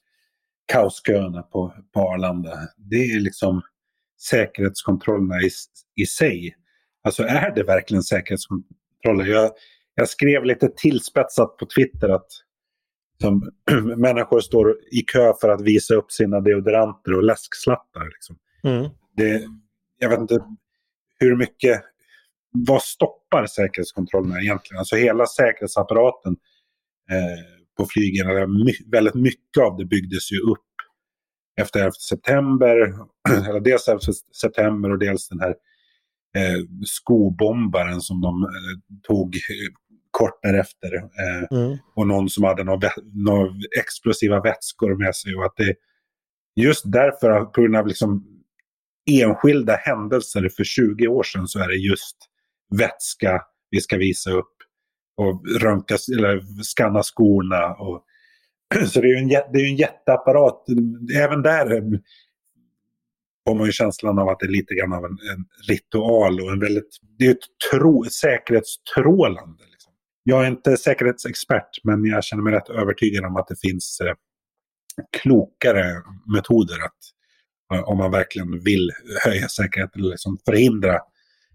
[0.66, 3.62] kaosköerna på, på Arlanda, det är liksom
[4.30, 5.50] säkerhetskontrollerna i,
[5.96, 6.56] i sig.
[7.04, 9.26] Alltså är det verkligen säkerhetskontroller?
[9.26, 9.52] Jag,
[9.96, 12.28] jag skrev lite tillspetsat på Twitter att
[13.22, 13.52] som
[13.98, 18.06] människor står i kö för att visa upp sina deodoranter och läskslattar.
[18.06, 18.38] Liksom.
[18.64, 18.90] Mm.
[19.16, 19.44] Det,
[20.00, 20.40] jag vet inte
[21.20, 21.82] hur mycket...
[22.68, 24.80] Vad stoppar säkerhetskontrollerna egentligen?
[24.80, 26.36] Alltså hela säkerhetsapparaten
[27.12, 28.28] eh, på flygen,
[28.92, 30.66] väldigt mycket av det byggdes ju upp
[31.62, 32.76] efter 11 september.
[33.50, 34.00] Eller dels 11
[34.42, 35.56] september och dels den här
[36.36, 39.36] eh, skobombaren som de eh, tog
[40.18, 40.96] kort därefter.
[40.96, 41.78] Eh, mm.
[41.96, 42.90] Och någon som hade några,
[43.80, 45.36] explosiva vätskor med sig.
[45.36, 45.76] Och att det,
[46.56, 48.26] just därför, på grund av liksom
[49.12, 52.18] enskilda händelser för 20 år sedan, så är det just
[52.78, 54.54] vätska vi ska visa upp.
[55.18, 57.74] Och röntga, eller skanna skorna.
[57.74, 58.04] Och,
[58.88, 60.66] så det är ju en, det är en jätteapparat.
[61.18, 61.82] Även där
[63.48, 66.52] får man ju känslan av att det är lite grann av en, en ritual och
[66.52, 69.64] en väldigt, det är ett tro, säkerhetstrålande.
[70.28, 74.14] Jag är inte säkerhetsexpert, men jag känner mig rätt övertygad om att det finns eh,
[75.22, 76.02] klokare
[76.36, 77.00] metoder att,
[77.74, 78.92] eh, om man verkligen vill
[79.24, 81.00] höja säkerheten eller liksom förhindra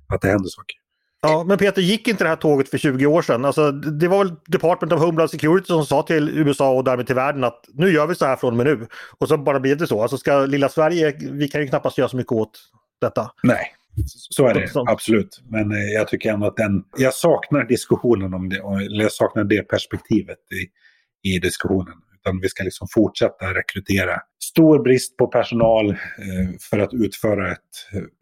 [0.09, 0.77] att det händer saker.
[1.23, 3.45] Ja, men Peter, gick inte det här tåget för 20 år sedan?
[3.45, 7.15] Alltså, det var väl Department of Homeland Security som sa till USA och därmed till
[7.15, 8.87] världen att nu gör vi så här från och med nu.
[9.19, 10.03] Och så bara blev det så.
[10.03, 12.61] Alltså ska lilla Sverige, vi kan ju knappast göra så mycket åt
[13.01, 13.31] detta.
[13.43, 13.75] Nej,
[14.07, 15.43] så är det, absolut.
[15.49, 16.85] Men eh, jag tycker ändå att den...
[16.97, 21.95] Jag saknar diskussionen om det, eller jag saknar det perspektivet i, i diskussionen.
[22.15, 24.21] Utan vi ska liksom fortsätta rekrytera.
[24.45, 25.97] Stor brist på personal eh,
[26.71, 27.59] för att utföra ett,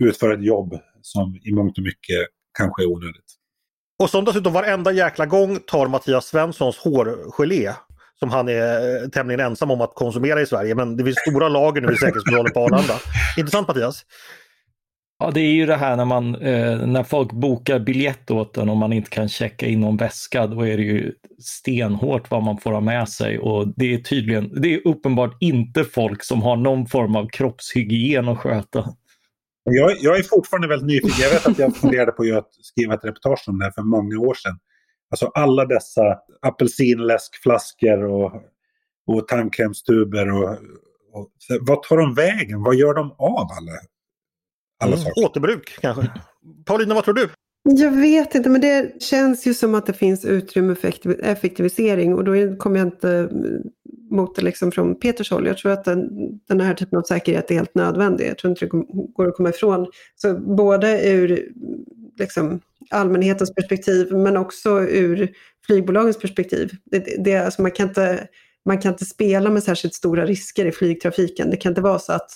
[0.03, 2.27] utföra ett jobb som i mångt och mycket
[2.59, 3.35] kanske är onödigt.
[3.99, 7.73] Och som dessutom varenda jäkla gång tar Mattias Svenssons hårgelé
[8.19, 10.75] som han är eh, tämligen ensam om att konsumera i Sverige.
[10.75, 12.95] Men det finns stora lager nu i säkerhetskontrollen på Arlanda.
[13.37, 14.05] Intressant Mattias?
[15.19, 18.69] Ja, det är ju det här när, man, eh, när folk bokar biljett åt en
[18.69, 22.59] och man inte kan checka in någon väska, då är det ju stenhårt vad man
[22.59, 26.57] får ha med sig och det är tydligen, det är uppenbart inte folk som har
[26.57, 28.95] någon form av kroppshygien att sköta.
[29.71, 31.23] Jag, jag är fortfarande väldigt nyfiken.
[31.23, 34.19] Jag vet att jag funderade på att skriva ett reportage om det här för många
[34.19, 34.59] år sedan.
[35.11, 38.33] Alltså alla dessa apelsinläskflaskor och,
[39.07, 40.31] och tandkrämstuber.
[40.31, 40.51] Och,
[41.13, 42.63] och, vad tar de vägen?
[42.63, 43.73] Vad gör de av alla,
[44.79, 45.25] alla mm, saker?
[45.25, 46.11] Återbruk kanske.
[46.65, 47.29] Paulina, vad tror du?
[47.63, 52.25] Jag vet inte, men det känns ju som att det finns utrymme för effektivisering och
[52.25, 53.29] då kommer jag inte
[54.11, 55.47] mot det liksom från Peters håll.
[55.47, 56.09] Jag tror att den,
[56.49, 58.29] den här typen av säkerhet är helt nödvändig.
[58.29, 58.71] Jag tror inte det
[59.15, 59.87] går att komma ifrån.
[60.17, 61.49] Så både ur
[62.19, 62.61] liksom,
[62.91, 65.31] allmänhetens perspektiv men också ur
[65.67, 66.71] flygbolagens perspektiv.
[66.85, 68.29] Det, det, alltså man, kan inte,
[68.65, 71.51] man kan inte spela med särskilt stora risker i flygtrafiken.
[71.51, 72.31] Det kan inte vara så att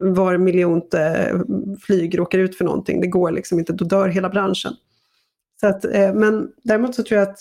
[0.00, 1.32] var miljonte
[1.80, 3.00] flyg råkar ut för någonting.
[3.00, 4.72] Det går liksom inte, då dör hela branschen.
[5.60, 7.38] Så att, eh, men däremot så tror jag att,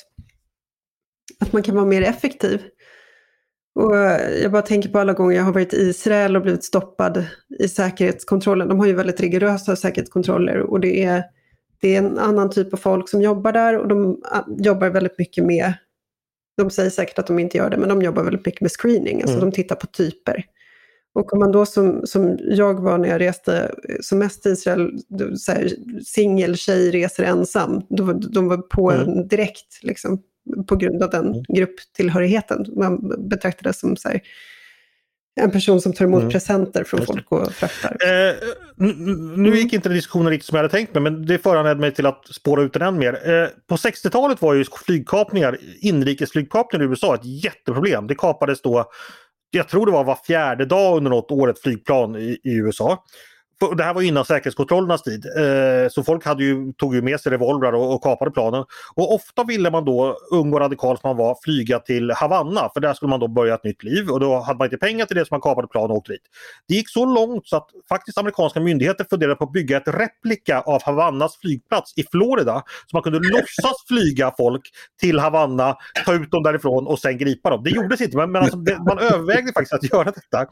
[1.40, 2.62] att man kan vara mer effektiv.
[3.76, 3.96] Och
[4.42, 7.26] jag bara tänker på alla gånger jag har varit i Israel och blivit stoppad
[7.60, 8.68] i säkerhetskontrollen.
[8.68, 11.24] De har ju väldigt rigorösa säkerhetskontroller och det är,
[11.82, 15.18] det är en annan typ av folk som jobbar där och de ah, jobbar väldigt
[15.20, 15.74] mycket med,
[16.58, 19.22] de säger säkert att de inte gör det, men de jobbar väldigt mycket med screening,
[19.22, 19.50] alltså mm.
[19.50, 20.46] de tittar på typer.
[21.14, 25.00] Och om man då som, som jag var när jag reste som mest till Israel,
[26.06, 29.28] singel tjej reser ensam, då, de var på mm.
[29.28, 30.22] direkt liksom,
[30.68, 31.44] på grund av den mm.
[31.50, 32.66] grupptillhörigheten.
[32.76, 34.22] Man betraktades som så här,
[35.36, 36.32] en person som tar emot mm.
[36.32, 37.98] presenter från folk och fraktar.
[38.02, 38.36] Eh,
[39.38, 41.92] nu gick inte den diskussionen riktigt som jag hade tänkt mig men det föranledde mig
[41.92, 43.14] till att spåra ut den än mer.
[43.14, 48.08] Eh, på 60-talet var ju flygkapningar, inrikesflygkapningar i USA ett jätteproblem.
[48.08, 48.86] Det kapades då,
[49.52, 53.04] jag tror det var var fjärde dag under något år ett flygplan i, i USA
[53.78, 55.26] det här var innan säkerhetskontrollernas tid.
[55.26, 58.66] Eh, så folk hade ju, tog ju med sig revolvrar och, och kapade planen.
[58.96, 62.80] Och ofta ville man då, ung och radikal som man var, flyga till Havanna för
[62.80, 65.16] där skulle man då börja ett nytt liv och då hade man inte pengar till
[65.18, 66.22] det så man kapade plan och åkte dit.
[66.68, 70.62] Det gick så långt så att faktiskt amerikanska myndigheter funderade på att bygga ett replika
[70.62, 74.62] av Havannas flygplats i Florida så man kunde låtsas flyga folk
[75.00, 77.64] till Havanna, ta ut dem därifrån och sen gripa dem.
[77.64, 80.48] Det gjordes inte men, men alltså, det, man övervägde faktiskt att göra detta.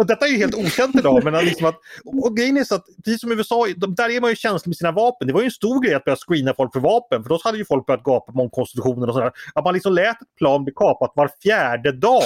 [0.00, 1.24] Och detta är ju helt okänt idag.
[1.24, 4.20] Men liksom att, och grejen är så att precis som i USA, de, där är
[4.20, 5.26] man ju känslig med sina vapen.
[5.26, 7.22] Det var ju en stor grej att börja screena folk för vapen.
[7.22, 9.32] För då hade ju folk börjat gapa om konstitutionen och sådär.
[9.54, 12.22] Att man liksom lät ett plan bli kapat var fjärde dag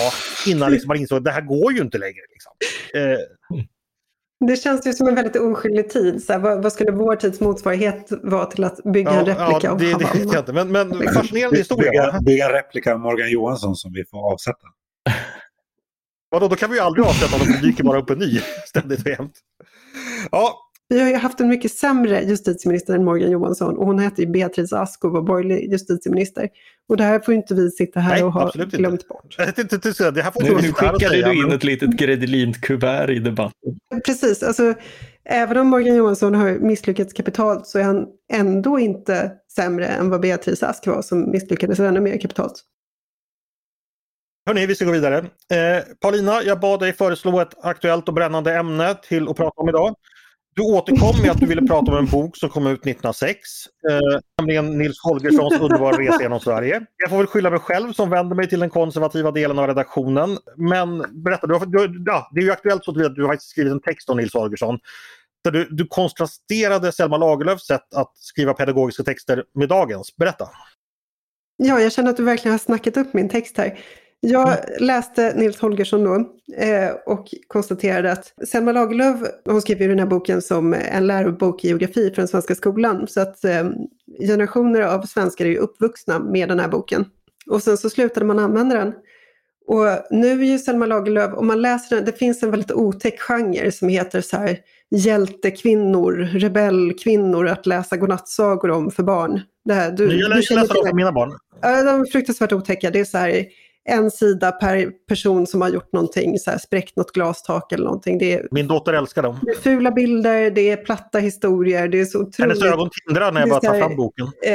[0.46, 2.24] innan liksom man insåg att det här går ju inte längre.
[2.32, 2.52] Liksom.
[2.94, 3.66] Eh.
[4.46, 6.24] Det känns ju som en väldigt oskyldig tid.
[6.24, 9.58] Så här, vad, vad, skulle vår tids motsvarighet vara till att bygga ja, en replika
[9.62, 10.12] ja, av det, Havanna?
[10.12, 11.22] Det vet jag inte, men, men liksom.
[11.22, 11.90] fascinerande historia.
[11.90, 14.66] Bygga, bygga en replika av Morgan Johansson som vi får avsätta.
[16.34, 19.00] Vadå, då kan vi ju aldrig avsätta honom, det dyker bara upp en ny ständigt
[19.00, 19.32] och jämt.
[20.30, 20.60] Ja.
[20.88, 24.28] Vi har ju haft en mycket sämre justitieminister än Morgan Johansson och hon hette ju
[24.28, 26.48] Beatrice Ask och var borgerlig justitieminister.
[26.88, 29.06] Och det här får inte vi sitta här Nej, och ha glömt inte.
[29.08, 29.36] bort.
[29.36, 33.78] Det här får nu, nu skickade du in ett litet gredelint kuvert i debatten.
[34.06, 34.74] Precis, alltså
[35.24, 40.20] även om Morgan Johansson har misslyckats kapitalt så är han ändå inte sämre än vad
[40.20, 42.64] Beatrice Ask var som misslyckades ännu mer kapitalt.
[44.46, 45.18] Hörni, vi ska gå vidare.
[45.18, 49.68] Eh, Paulina, jag bad dig föreslå ett aktuellt och brännande ämne till att prata om
[49.68, 49.94] idag.
[50.54, 53.38] Du återkom med att du ville prata om en bok som kom ut 1906,
[53.90, 56.86] eh, nämligen Nils Holgerssons underbara resa genom Sverige.
[56.96, 60.38] Jag får väl skylla mig själv som vänder mig till den konservativa delen av redaktionen.
[60.56, 63.72] Men berätta, du har, du, ja, det är ju aktuellt så att du har skrivit
[63.72, 64.78] en text om Nils Holgersson.
[65.44, 70.16] Där du, du kontrasterade Selma Lagerlöfs sätt att skriva pedagogiska texter med dagens.
[70.16, 70.48] Berätta!
[71.56, 73.78] Ja, jag känner att du verkligen har snackat upp min text här.
[74.26, 74.60] Jag mm.
[74.78, 76.14] läste Nils Holgersson då
[76.56, 81.64] eh, och konstaterade att Selma Lagerlöf, hon skrev ju den här boken som en lärobok
[81.64, 83.06] i geografi för den svenska skolan.
[83.08, 83.64] Så att eh,
[84.20, 87.04] generationer av svenskar är ju uppvuxna med den här boken.
[87.50, 88.92] Och sen så slutade man använda den.
[89.66, 93.20] Och nu är ju Selma Lagerlöf, om man läser den, det finns en väldigt otäck
[93.20, 94.58] genre som heter så här
[94.90, 99.40] hjältekvinnor, rebellkvinnor att läsa godnattsagor om för barn.
[99.64, 101.32] Det här, du, jag läser dem för mina barn.
[101.62, 102.90] Ja, de är fruktansvärt otäcka.
[102.90, 103.46] Det är så här
[103.84, 108.18] en sida per person som har gjort någonting, så här, spräckt något glastak eller någonting.
[108.18, 109.38] Det är, Min dotter älskar dem.
[109.42, 113.32] det är fula bilder, det är platta historier, det är så otroligt Hennes ögon tindrar
[113.32, 114.26] när jag bara tar fram boken.
[114.44, 114.52] eh,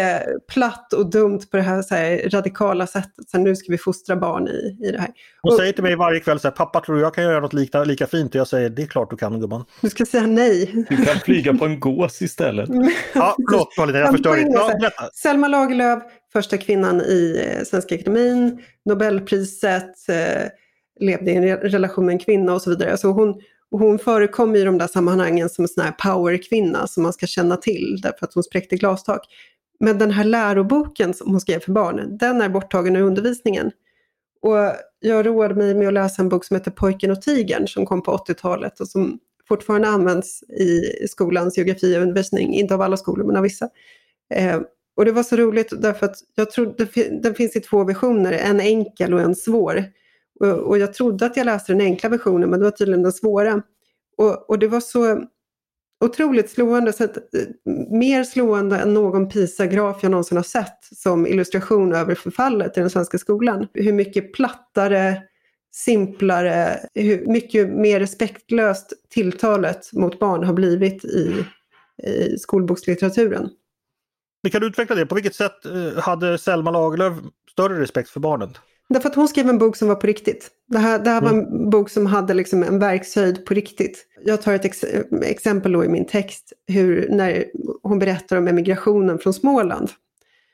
[0.54, 3.30] platt och dumt på det här, så här radikala sättet.
[3.32, 5.10] Så här, nu ska vi fostra barn i, i det här.
[5.42, 7.40] Hon Och- säger till mig varje kväll så här, pappa tror du jag kan göra
[7.40, 8.36] något lika, lika fint?
[8.36, 9.66] Och jag säger, det är klart du kan gumman.
[9.82, 10.86] Du ska säga nej.
[10.90, 12.70] Du kan flyga på en gås istället.
[13.14, 14.22] Ja, förlåt Paulina, jag så
[14.82, 15.10] Ja.
[15.14, 20.50] Selma Lagerlöf, första kvinnan i eh, Svenska Akademin, Nobelpriset, eh,
[21.00, 22.98] levde i en relation med en kvinna och så vidare.
[22.98, 27.14] Så hon, hon förekom i de där sammanhangen som en sån här powerkvinna som man
[27.14, 29.22] ska känna till därför att hon spräckte glastak.
[29.80, 33.72] Men den här läroboken som hon skrev för barn, den är borttagen ur undervisningen.
[34.42, 34.56] Och
[35.00, 38.04] jag roade mig med att läsa en bok som heter Pojken och tigern som kom
[38.04, 43.44] på 80-talet och som fortfarande används i skolans geografiundervisning, inte av alla skolor men av
[43.44, 43.70] vissa.
[44.34, 44.60] Eh,
[45.00, 46.88] och det var så roligt därför att jag trodde,
[47.22, 49.84] den finns i två versioner, en enkel och en svår.
[50.40, 53.62] Och, jag trodde att jag läste den enkla versionen men det var tydligen den svåra.
[54.18, 55.24] Och, och det var så
[56.06, 61.28] otroligt slående, så att, eh, mer slående än någon PISA-graf jag någonsin har sett som
[61.28, 63.68] illustration över förfallet i den svenska skolan.
[63.74, 65.22] Hur mycket plattare,
[65.72, 71.46] simplare, hur mycket mer respektlöst tilltalet mot barn har blivit i,
[72.04, 73.50] i skolbokslitteraturen.
[74.44, 75.06] Men Kan du utveckla det?
[75.06, 77.14] På vilket sätt eh, hade Selma Lagerlöf
[77.52, 78.50] större respekt för barnen?
[78.90, 80.50] Därför att hon skrev en bok som var på riktigt.
[80.68, 81.46] Det här, det här var Mm.
[81.46, 84.06] en bok som hade liksom en verkshöjd på riktigt.
[84.26, 84.86] Jag tar ett ex
[85.24, 87.46] exempel i min text, hur, när
[87.84, 89.90] hon berättar om emigrationen från Småland.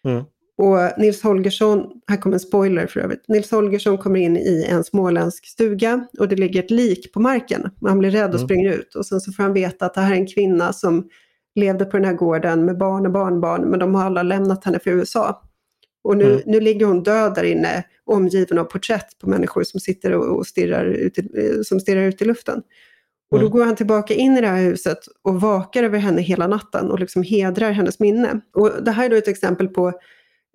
[0.06, 0.24] Mm.
[0.58, 4.84] Och Nils Holgersson, här kommer en spoiler för övrigt, Nils Holgersson kommer in i en
[4.84, 7.70] småländsk stuga och det ligger ett lik på marken.
[7.82, 8.48] Han blir rädd och Mm.
[8.48, 11.10] springer ut och sen så får han veta att det här är en kvinna som
[11.56, 14.80] levde på den här gården med barn och barnbarn men de har alla lämnat henne
[14.80, 15.42] för USA.
[16.04, 16.42] Och nu, Mm.
[16.46, 20.48] nu ligger hon död där inne omgiven av porträtt på människor som sitter och, och
[20.48, 22.62] stirrar, ut i, eh, som stirrar ut i luften.
[23.32, 23.52] Och då Mm.
[23.58, 27.00] går han tillbaka in i det här huset och vakar över henne hela natten och
[27.00, 28.40] liksom hedrar hennes minne.
[28.54, 29.90] Och det här är då ett exempel på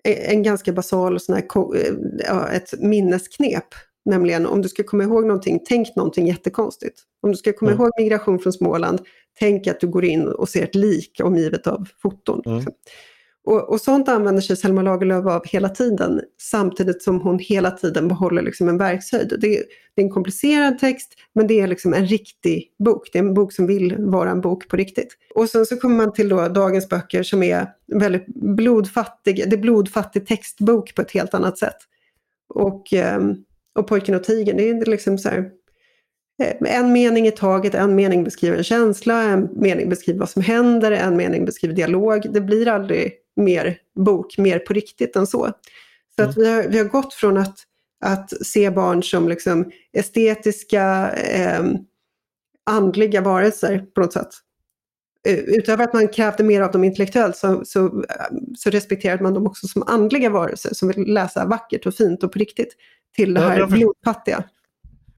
[0.03, 1.43] e- en ganska basal sån här,
[1.75, 1.93] eh,
[2.27, 3.65] ja, ett minnesknep.
[4.05, 6.99] Nämligen om du ska komma ihåg någonting, tänk någonting jättekonstigt.
[7.21, 7.81] Om du ska komma Mm.
[7.83, 9.01] ihåg migration från Småland,
[9.39, 12.41] tänk att du går in och ser ett lik omgivet av foton.
[12.45, 12.57] Mm.
[12.57, 12.73] liksom.
[13.43, 18.07] Och, och sånt använder sig Selma Lagerlöf av hela tiden, samtidigt som hon hela tiden
[18.07, 19.37] behåller liksom en verkshöjd.
[19.41, 19.63] Det, är-
[19.95, 23.09] det är en komplicerad text, men det är liksom en riktig bok.
[23.13, 25.17] Det är en bok som vill vara en bok på riktigt.
[25.35, 29.45] Och sen så kommer man till då dagens böcker som är väldigt blodfattiga.
[29.45, 31.77] Det är blodfattig textbok på ett helt annat sätt.
[32.53, 33.35] Och, ehm,
[33.79, 35.49] och Pojken och tigern, det är liksom så här,
[36.59, 40.91] en mening i taget, en mening beskriver en känsla, en mening beskriver vad som händer,
[40.91, 42.33] en mening beskriver dialog.
[42.33, 45.51] Det blir aldrig mer bok, mer på riktigt än så.
[46.15, 47.55] Så att vi har, vi har gått från att,
[48.05, 51.63] att se barn som liksom estetiska, eh,
[52.69, 54.29] andliga varelser på något sätt.
[55.27, 59.33] Eh, Utöver att man krävde mer av dem intellektuellt så, så, eh, så respekterade man
[59.33, 62.75] dem också som andliga varelser som vill läsa vackert och fint och på riktigt.
[63.15, 63.77] Till det Ja, här förstår.
[63.77, 64.43] blodfattiga.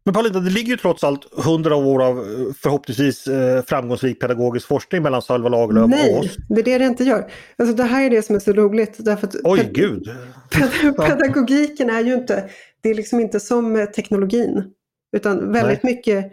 [0.06, 4.68] Men Paulina, det ligger ju trots allt hundra år av eh, förhoppningsvis eh, framgångsrik pedagogisk
[4.68, 6.38] forskning mellan Selma Lagerlöf och Nej, oss.
[6.50, 7.32] det är det det inte gör.
[7.58, 8.96] Alltså det här är det som är så roligt.
[8.98, 10.04] Därför att Oj, ped- gud!
[10.52, 12.50] ped- pedagogiken är ju inte,
[12.82, 14.64] det är liksom inte som eh, teknologin.
[15.18, 16.26] Utan väldigt mycket,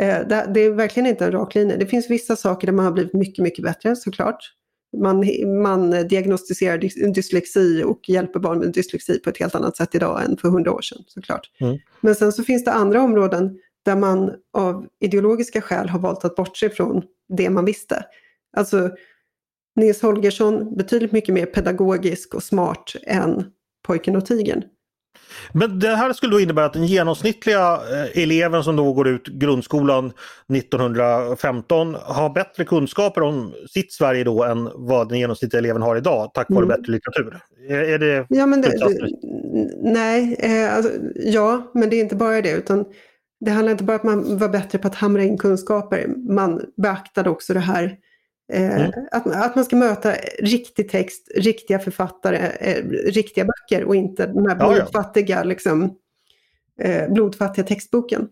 [0.00, 1.76] eh, det, det är verkligen inte en rak linje.
[1.76, 4.38] Det finns vissa saker där man har blivit mycket, mycket bättre såklart.
[5.02, 5.24] Man,
[5.62, 10.24] man diagnostiserar dys- dyslexi och hjälper barn med dyslexi på ett helt annat sätt idag
[10.24, 11.50] än för hundra år sedan såklart.
[11.60, 11.78] Mm.
[12.00, 16.36] Men sen så finns det andra områden där man av ideologiska skäl har valt att
[16.36, 17.02] bortse från
[17.36, 18.04] det man visste.
[18.56, 18.90] Alltså
[19.76, 23.44] Nils Holgersson betydligt mycket mer pedagogisk och smart än
[23.86, 24.62] Pojken och tigern.
[25.52, 29.26] Men det här skulle då innebära att den genomsnittliga eh, eleven som då går ut
[29.26, 30.12] grundskolan
[30.54, 36.30] 1915 har bättre kunskaper om sitt Sverige då än vad den genomsnittliga eleven har idag
[36.34, 36.68] tack vare Mm.
[36.80, 37.40] bättre litteratur.
[37.68, 38.26] Är, är det...
[38.28, 39.08] Ja, men det, Slutsatser.
[39.82, 42.50] nej, eh, alltså, ja, men det är inte bara det.
[42.52, 42.84] utan
[43.40, 46.06] Det handlar inte bara om att man var bättre på att hamra in kunskaper.
[46.28, 47.90] Man beaktade också det här eh,
[48.52, 48.92] Mm.
[49.12, 54.46] att, att man ska möta riktig text, riktiga författare, eh, riktiga böcker och inte den
[54.46, 54.74] här Ja, ja.
[54.74, 55.94] blodfattiga, liksom,
[56.80, 58.28] eh, blodfattiga textboken.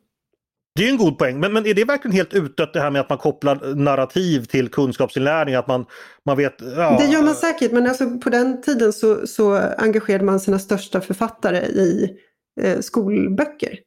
[0.75, 3.01] Det är en god poäng, men, men är det verkligen helt utdött det här med
[3.01, 5.55] att man kopplar narrativ till kunskapsinlärning?
[5.55, 5.87] Att man,
[6.27, 6.55] man vet...
[6.77, 10.59] Ja, Det gör man säkert, men alltså på den tiden så, så engagerade man sina
[10.59, 12.17] största författare i
[12.61, 13.79] eh, skolböcker.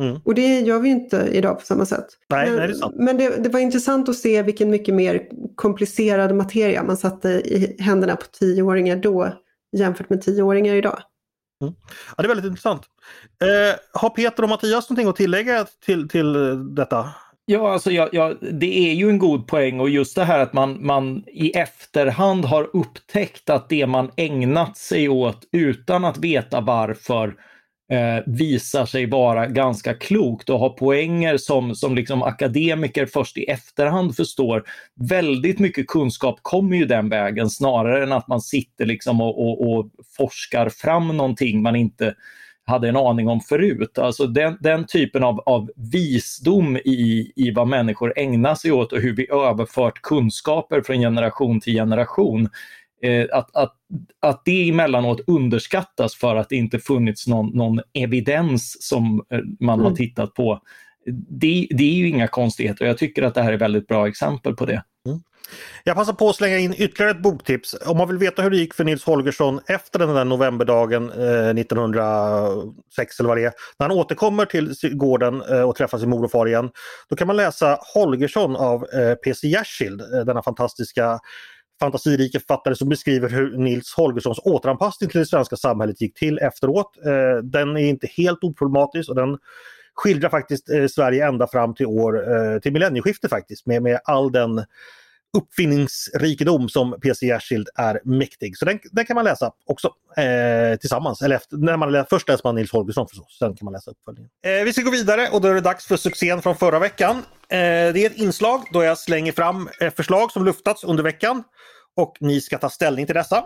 [0.00, 0.20] Mm.
[0.24, 2.06] Och det gör vi inte idag på samma sätt.
[2.28, 2.94] Nej, men nej, det är sant.
[2.98, 5.22] men det, det var intressant att se vilken mycket mer
[5.54, 9.32] komplicerad materia man satte i händerna på tioåringar då
[9.76, 10.98] jämfört med tioåringar idag.
[11.62, 11.74] Mm.
[12.16, 12.82] Ja, det är väldigt intressant.
[13.42, 16.36] Eh, har Peter och Mattias någonting att tillägga till, till
[16.74, 17.08] detta?
[17.44, 20.52] Ja, alltså ja, ja, det är ju en god poäng och just det här att
[20.52, 26.60] man, man i efterhand har upptäckt att det man ägnat sig åt utan att veta
[26.60, 27.34] varför
[27.90, 33.44] eh, visar sig vara ganska klokt och har poänger som, som liksom akademiker först i
[33.44, 34.64] efterhand förstår.
[34.94, 39.72] Väldigt mycket kunskap kommer ju den vägen snarare än att man sitter liksom och, och,
[39.72, 42.14] och forskar fram någonting man inte
[42.70, 43.98] hade en aning om förut.
[43.98, 49.00] Alltså den, den typen av, av visdom i, i vad människor ägnar sig åt och
[49.00, 52.48] hur vi överfört kunskaper från generation till generation.
[53.02, 53.74] Eh, att, att,
[54.20, 59.80] att det emellanåt underskattas för att det inte funnits någon, någon evidens som eh, man
[59.80, 59.90] mm.
[59.90, 60.60] har tittat på.
[61.28, 64.08] Det, det, är ju inga konstigheter och jag tycker att det här är väldigt bra
[64.08, 64.82] exempel på det.
[65.06, 65.20] Mm.
[65.84, 67.76] Jag passar på att slänga in ytterligare ett boktips.
[67.86, 71.48] Om man vill veta hur det gick för Nils Holgersson efter den där novemberdagen eh,
[71.48, 73.52] 1906 eller vad det är.
[73.78, 76.70] När han återkommer till gården eh, och träffar sin mor och far igen.
[77.08, 79.48] Då kan man läsa Holgersson av eh, P.C.
[79.48, 81.20] Jersild, eh, denna fantastiska
[81.80, 86.96] fantasirika författare som beskriver hur Nils Holgerssons återanpassning till det svenska samhället gick till efteråt.
[87.06, 89.38] Eh, den är inte helt oproblematisk och den
[89.94, 94.32] skildrar faktiskt eh, Sverige ända fram till år eh, till millennieskiftet faktiskt med, med all
[94.32, 94.64] den
[95.38, 98.56] uppfinningsrikedom som PC Jersild är mäktig.
[98.56, 101.22] Så den, den kan man läsa också eh, tillsammans.
[101.22, 104.30] Eller efter, när man, först läser man Nils Holgersson förstås, sen kan man läsa uppföljningen.
[104.44, 107.16] Eh, vi ska gå vidare och då är det dags för succén från förra veckan.
[107.16, 107.58] Eh,
[107.92, 111.44] det är ett inslag då jag slänger fram eh, förslag som luftats under veckan
[111.96, 113.44] och ni ska ta ställning till dessa.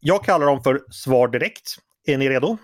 [0.00, 1.76] Jag kallar dem för Svar direkt.
[2.06, 2.58] Är ni redo?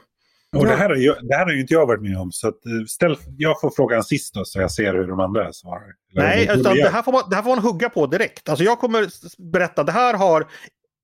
[0.57, 2.49] Och det, här har ju, det här har ju inte jag varit med om, så
[2.49, 5.83] att, eh, ställ, jag får frågan sist då, så jag ser hur de andra svarar.
[6.13, 8.49] Nej, utan det, här får man, det här får man hugga på direkt.
[8.49, 9.09] Alltså jag kommer
[9.53, 10.41] berätta, det här har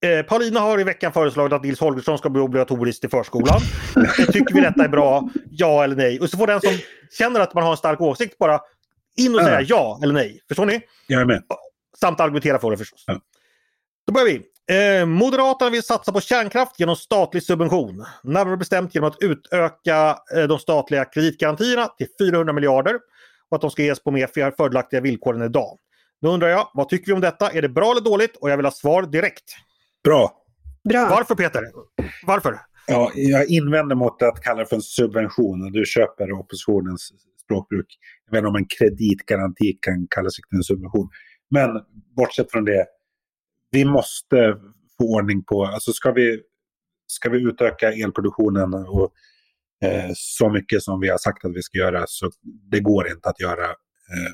[0.04, 3.60] eh, Paulina har i veckan föreslagit att Nils Holgersson ska bli obligatoriskt i förskolan.
[4.32, 5.30] Tycker vi detta är bra?
[5.50, 6.20] Ja eller nej?
[6.20, 6.78] Och så får den som
[7.18, 8.60] känner att man har en stark åsikt bara
[9.16, 10.40] in och säga ja eller nej.
[10.48, 10.80] Förstår ni?
[11.06, 11.42] Jag är med.
[12.00, 13.04] Samt argumentera för det förstås.
[13.06, 13.20] Ja.
[14.06, 14.42] Då börjar vi.
[14.70, 18.04] Eh, Moderaterna vill satsa på kärnkraft genom statlig subvention.
[18.22, 22.94] Närmare bestämt genom att utöka eh, de statliga kreditgarantierna till 400 miljarder
[23.50, 25.78] och att de ska ges på mer fördelaktiga villkor än idag.
[26.20, 27.50] Nu undrar jag, vad tycker vi om detta?
[27.50, 28.36] Är det bra eller dåligt?
[28.36, 29.44] Och jag vill ha svar direkt.
[30.04, 30.32] Bra.
[30.88, 31.08] Bra.
[31.10, 31.62] Varför Peter?
[32.26, 32.58] Varför?
[32.86, 35.72] Ja, jag invänder mot att kalla det för en subvention.
[35.72, 37.12] Du köper oppositionens
[37.44, 37.86] språkbruk.
[38.26, 41.08] Jag vet inte om en kreditgaranti kan kallas för en subvention.
[41.50, 41.70] Men
[42.16, 42.86] bortsett från det,
[43.70, 44.56] vi måste
[44.98, 46.40] få ordning på, alltså ska vi,
[47.06, 49.12] ska vi utöka elproduktionen och
[49.84, 52.30] eh, så mycket som vi har sagt att vi ska göra så
[52.70, 54.32] det går inte att göra eh,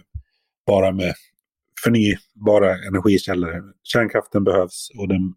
[0.66, 1.14] bara med
[1.84, 3.62] förnybara energikällor.
[3.82, 5.34] Kärnkraften behövs och den,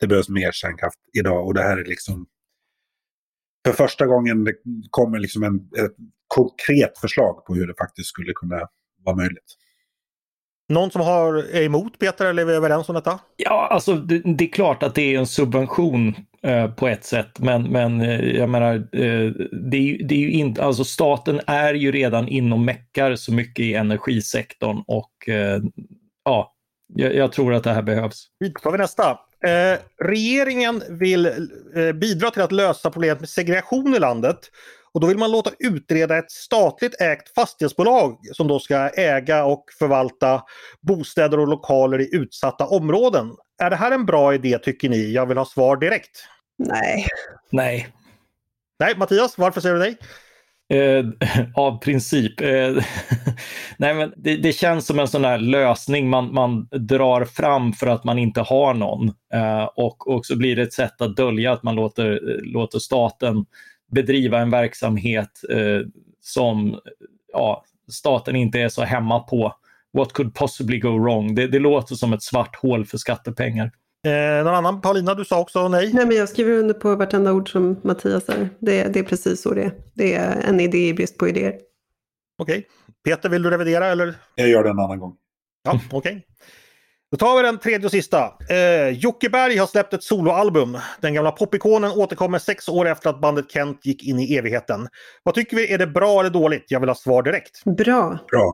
[0.00, 2.26] det behövs mer kärnkraft idag och det här är liksom
[3.64, 4.54] för första gången det
[4.90, 5.96] kommer liksom en, ett
[6.26, 8.68] konkret förslag på hur det faktiskt skulle kunna
[9.04, 9.56] vara möjligt.
[10.70, 13.18] Någon som har, är emot Peter eller är vi överens om detta?
[13.36, 17.38] Ja, alltså det, det är klart att det är en subvention eh, på ett sätt,
[17.38, 19.30] men, men eh, jag menar, eh,
[19.70, 23.64] det, är, det är ju inte, alltså staten är ju redan inom meckar så mycket
[23.64, 25.62] i energisektorn och eh,
[26.24, 26.54] ja,
[26.94, 28.26] jag, jag, tror att det här behövs.
[28.40, 29.10] Då tar vi nästa.
[29.44, 34.38] Eh, regeringen vill eh, bidra till att lösa problemet med segregation i landet
[34.94, 39.64] och då vill man låta utreda ett statligt ägt fastighetsbolag som då ska äga och
[39.78, 40.42] förvalta
[40.80, 43.30] bostäder och lokaler i utsatta områden.
[43.62, 45.12] Är det här en bra idé tycker ni?
[45.12, 46.24] Jag vill ha svar direkt.
[46.58, 47.06] Nej.
[47.50, 47.88] Nej.
[48.78, 49.96] Nej, Mattias, varför säger du nej?
[50.72, 51.04] Eh,
[51.54, 52.40] av princip.
[52.40, 52.48] Eh,
[53.76, 57.86] nej, men det, det, känns som en sån här lösning man, man drar fram för
[57.86, 59.08] att man inte har någon.
[59.34, 63.44] Eh, och, och så blir det ett sätt att dölja att man låter, låter staten
[63.90, 65.80] bedriva en verksamhet eh,
[66.20, 66.78] som
[67.32, 69.54] ja, staten inte är så hemma på.
[69.92, 71.34] What could possibly go wrong?
[71.34, 73.72] Det, det låter som ett svart hål för skattepengar.
[74.06, 74.80] Eh, någon annan?
[74.80, 75.90] Paulina, du sa också nej?
[75.92, 78.48] Nej, men jag skriver under på vartenda ord som Mattias säger.
[78.58, 79.72] Det, det är precis så det är.
[79.94, 81.58] Det är en idé i brist på idéer.
[82.38, 82.58] Okej.
[82.58, 82.64] Okay.
[83.04, 84.14] Peter, vill du revidera eller?
[84.34, 85.16] Jag gör det en annan gång.
[85.62, 85.98] Ja, okej.
[85.98, 86.22] Okay.
[87.10, 88.32] Då tar vi den tredje och sista.
[88.48, 90.78] Eh, Jocke Berg har släppt ett soloalbum.
[91.00, 94.88] Den gamla popikonen återkommer sex år efter att bandet Kent gick in i evigheten.
[95.22, 95.72] Vad tycker vi?
[95.72, 96.64] Är det bra eller dåligt?
[96.68, 97.64] Jag vill ha svar direkt.
[97.64, 98.18] Bra.
[98.30, 98.52] Bra.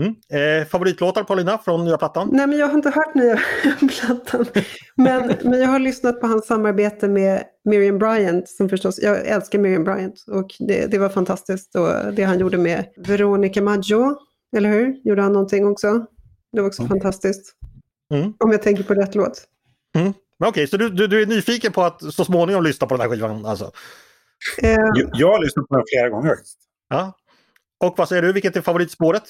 [0.00, 0.14] Mm.
[0.32, 2.28] Eh, favoritlåtar Paulina från nya plattan?
[2.32, 3.38] Nej men jag har inte hört nya
[3.78, 4.46] plattan.
[4.94, 9.58] Men, men jag har lyssnat på hans samarbete med Miriam Bryant som förstås, jag älskar
[9.58, 14.16] Miriam Bryant och det, det var fantastiskt och det han gjorde med Veronica Maggio,
[14.56, 14.94] eller hur?
[15.04, 16.06] Gjorde han någonting också?
[16.52, 16.88] Det var också mm.
[16.88, 17.54] fantastiskt.
[18.14, 18.32] Mm.
[18.38, 19.44] Om jag tänker på rätt låt.
[19.96, 20.12] Mm.
[20.38, 23.00] Men okej, så du, du, du, är nyfiken på att så småningom lyssna på den
[23.00, 23.46] här skivan?
[23.46, 23.72] Alltså.
[24.62, 26.34] Eh, Jag, jag har lyssnat på den flera gånger.
[26.88, 27.12] Ja.
[27.84, 29.22] Och vad säger du, vilket är favoritspåret?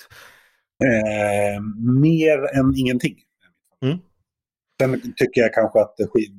[0.84, 1.62] Eh,
[2.00, 3.16] mer än ingenting.
[3.82, 3.98] Mm.
[4.80, 6.30] Sen tycker jag kanske att skiv...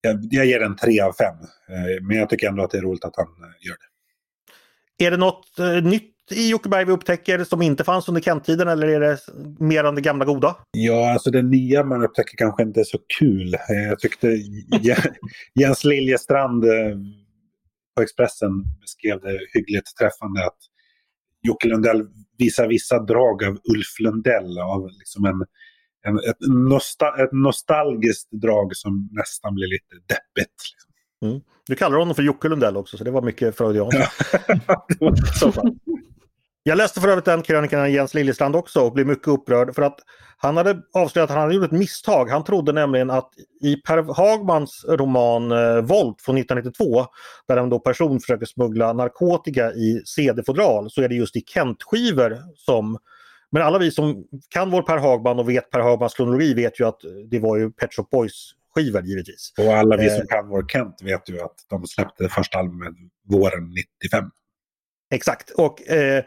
[0.00, 1.36] jag, jag ger den tre av fem.
[1.68, 3.86] Eh, men jag tycker ändå att det är roligt att han eh, gör det.
[5.04, 8.88] Är det något eh, nytt i Jockeberg vi upptäcker som inte fanns under Kent-tiden eller
[8.88, 9.18] är det
[9.58, 10.56] mer än det gamla goda?
[10.70, 13.54] Ja, alltså det nya man upptäcker kanske inte är så kul.
[13.54, 14.28] Eh, jag tyckte
[15.60, 16.96] Jens Liljestrand eh,
[17.96, 18.50] på Expressen
[18.80, 20.58] beskrev det hyggligt träffande att
[21.42, 22.06] Jocke Lundell
[22.38, 24.58] visar vissa drag av Ulf Lundell.
[24.58, 25.44] Av liksom en,
[26.06, 30.56] en, ett, nostal ett nostalgiskt drag som nästan blir lite deppigt.
[30.72, 30.85] Liksom.
[31.20, 31.42] Liksom.
[31.66, 34.00] Du kallar honom för Jocke Lundell också så det var mycket freudianskt.
[36.62, 39.82] Jag läste för övrigt den krönikan av Jens Liljestrand också och blev mycket upprörd för
[39.82, 39.98] att
[40.36, 42.30] han hade avslöjat att han hade gjort ett misstag.
[42.30, 43.30] Han trodde nämligen att
[43.62, 47.06] i Per Hagmans roman eh, Volt från 1992
[47.48, 52.38] där en då person försöker smuggla narkotika i CD-fodral så är det just i Kent-skivor
[52.56, 52.98] som
[53.50, 56.88] men alla vi som kan vår Per Hagman och vet Per Hagmans kronologi vet ju
[56.88, 57.00] att
[57.30, 59.52] det var ju Pet Shop Boys skivor givetvis.
[59.58, 60.16] Och alla vi Eh.
[60.16, 62.94] som kan vår Kent vet ju att de släppte första albumet
[63.28, 64.24] våren 95.
[65.14, 65.50] Exakt.
[65.50, 66.24] Och eh,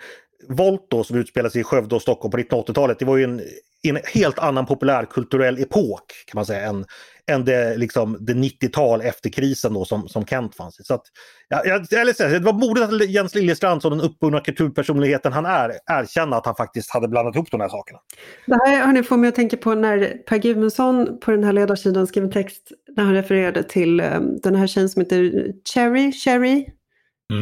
[0.47, 3.41] Volt då som utspelar sig i Skövde och Stockholm på 1980-talet det var ju en,
[3.83, 6.85] en helt annan populärkulturell epok kan man säga än,
[7.29, 10.83] än det, liksom, det 90-tal efter krisen då som, som Kent fanns i.
[10.83, 11.03] Så att,
[11.47, 15.71] ja, jag, säga, det var modigt att Jens Liljestrand som den uppburna kulturpersonligheten han är
[15.91, 17.99] erkänna att han faktiskt hade blandat ihop de här sakerna.
[18.45, 22.07] Det här hörni, får mig att tänka på när Per Gudmundsson på den här ledarsidan
[22.07, 26.65] skrev en text där han refererade till eh, den här tjejen som heter Cherry, Cherry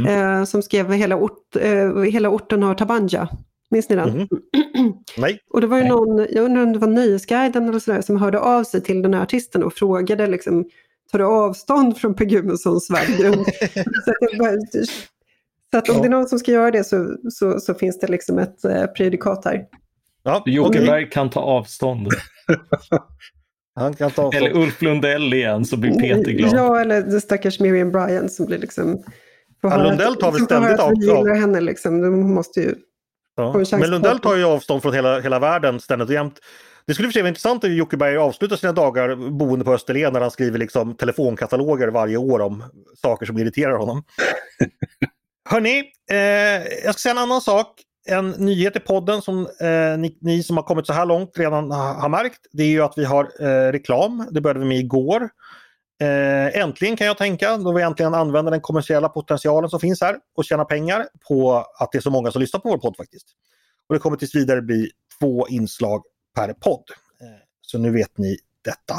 [0.07, 3.29] eh, som skrev hela, ort, eh, hela orten har Tabanja.
[3.71, 4.09] Minns ni den?
[4.17, 4.27] Mhm.
[5.17, 5.91] Nej, Och det var ju Nej.
[5.91, 9.13] någon, jag undrar om det var Nöjesguiden eller sådär, som hörde av sig till den
[9.13, 10.65] här artisten och frågade liksom,
[11.11, 13.45] tar du avstånd från Per Gudmundssons värdegrund?
[13.73, 14.51] så att, det bara,
[15.71, 16.01] så att om Ja.
[16.01, 18.85] det är någon som ska göra det så, så, så finns det liksom ett eh,
[18.85, 19.65] prejudikat här.
[20.23, 20.85] ja, Jocke okej.
[20.87, 22.07] Berg kan ta avstånd.
[23.75, 26.53] Han kan ta Eller Ulf Lundell igen så blir Peter glad.
[26.53, 29.03] Ja, eller det stackars Miriam Bryant som blir liksom...
[29.61, 32.01] Ja, Lundell tar väl ständigt att vi av- gillar henne liksom.
[32.01, 32.75] De måste ju...
[33.37, 33.63] Ja.
[33.71, 36.39] Men Lundell tar ju avstånd från hela, hela världen ständigt och jämt.
[36.87, 40.13] Det skulle för sig vara intressant om Jocke Berg avslutar sina dagar boende på Österlen
[40.13, 42.63] när han skriver liksom telefonkataloger varje år om
[43.01, 44.03] saker som irriterar honom.
[45.49, 46.17] Hörni, eh,
[46.83, 47.81] jag ska säga en annan sak.
[48.09, 51.71] En nyhet i podden som eh, ni, ni som har kommit så här långt redan
[51.71, 52.39] ha, har märkt.
[52.51, 54.27] Det är ju att vi har eh, reklam.
[54.31, 55.29] Det började vi med igår.
[56.01, 60.15] Eh, äntligen kan jag tänka, då vi äntligen använder den kommersiella potentialen som finns här
[60.35, 63.27] och tjäna pengar på att det är så många som lyssnar på vår podd faktiskt.
[63.89, 64.89] Och det kommer tills vidare bli
[65.19, 66.03] två inslag
[66.35, 66.83] per podd.
[67.21, 67.27] Eh,
[67.61, 68.95] så nu vet ni detta.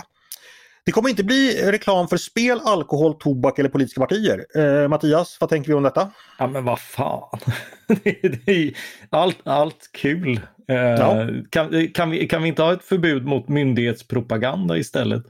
[0.85, 4.47] Det kommer inte bli reklam för spel, alkohol, tobak eller politiska partier.
[4.55, 6.11] Eh, Mattias, vad tänker vi om detta?
[6.39, 7.39] Ja men vad fan.
[7.87, 8.73] det, det är
[9.11, 10.41] allt, allt kul.
[10.69, 11.27] Eh, Ja.
[11.51, 15.23] kan, kan, vi, kan vi inte ha ett förbud mot myndighetspropaganda istället?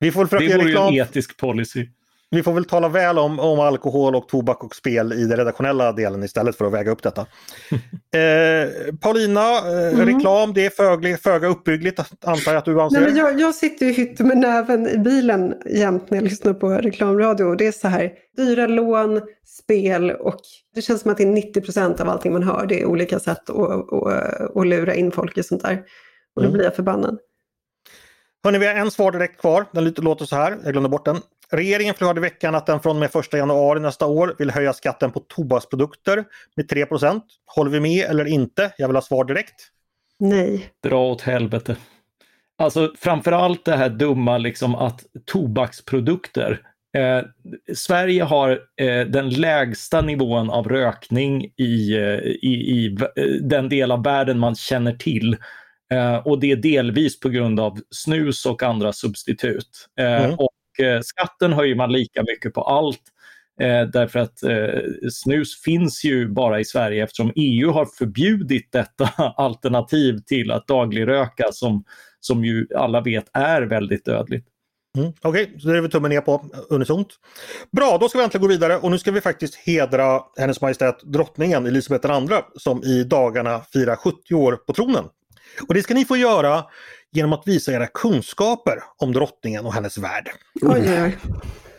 [0.00, 0.88] Vi får Det vore ju reklam.
[0.88, 1.86] en etisk policy.
[2.30, 5.92] Vi får väl tala väl om, om alkohol och tobak och spel i den redaktionella
[5.92, 7.20] delen istället för att väga upp detta.
[8.14, 10.06] eh, Paulina, eh, Mm.
[10.06, 13.00] reklam det är föga, föga uppbyggligt antar jag att du anser?
[13.00, 16.54] Nej, men jag, jag sitter ju hytt med näven i bilen jämt när jag lyssnar
[16.54, 17.44] på reklamradio.
[17.44, 20.40] Och det är så här, dyra lån, spel och
[20.74, 22.66] det känns som att det är 90 procent av allting man hör.
[22.66, 25.82] Det är olika sätt att, att, att lura in folk i sånt där.
[26.36, 26.52] Och då Mm.
[26.52, 27.18] blir jag förbannad.
[28.48, 29.66] Hörni, vi har en svar direkt kvar.
[29.72, 31.20] Den låter så här, jag glömde bort den.
[31.50, 34.72] Regeringen förklarade i veckan att den från och med 1 januari nästa år vill höja
[34.72, 36.24] skatten på tobaksprodukter
[36.56, 38.72] med 3% Håller vi med eller inte?
[38.78, 39.54] Jag vill ha svar direkt.
[40.18, 40.70] Nej.
[40.82, 41.76] Dra åt helvete.
[42.58, 46.62] Alltså framförallt det här dumma liksom att tobaksprodukter.
[46.96, 47.24] Eh,
[47.74, 53.92] Sverige har eh, den lägsta nivån av rökning i, eh, i, i eh, den del
[53.92, 55.36] av världen man känner till.
[55.90, 59.88] Eh, och det är delvis på grund av snus och andra substitut.
[60.00, 60.36] Eh, Mm.
[60.38, 63.02] Och eh, skatten höjer man lika mycket på allt.
[63.92, 64.38] Därför att
[65.12, 69.04] snus finns ju bara i Sverige eftersom EU har förbjudit detta
[69.36, 71.84] alternativ till att dagligröka som,
[72.20, 74.46] som ju alla vet är väldigt dödligt.
[74.98, 75.12] Mm.
[75.22, 77.08] Okej, så det är vi tummen ner på unisont.
[77.70, 81.02] Bra, då ska vi äntligen gå vidare och nu ska vi faktiskt hedra Hennes Majestät
[81.02, 85.04] Drottningen Elisabeth II som i dagarna firar 70 år på tronen.
[85.68, 86.64] Och det ska ni få göra
[87.12, 90.30] genom att visa era kunskaper om drottningen och hennes värld.
[90.62, 91.18] Oj, oj, oj.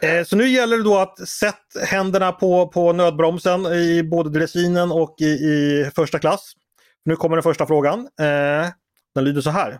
[0.09, 4.91] Eh, Så nu gäller det då att sätta händerna på, på nödbromsen i både dressinen
[4.91, 6.53] och i, i första klass.
[7.05, 7.99] Nu kommer den första frågan.
[7.99, 8.67] Eh,
[9.15, 9.79] den lyder så här.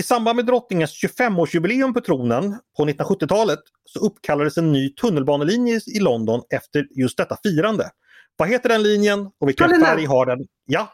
[0.00, 5.98] I samband med drottningens 25-årsjubileum på tronen på 1970-talet så uppkallades en ny tunnelbanelinje i
[6.00, 7.90] London efter just detta firande.
[8.36, 10.38] Vad heter den linjen och vilken färg har den?
[10.66, 10.88] Ja,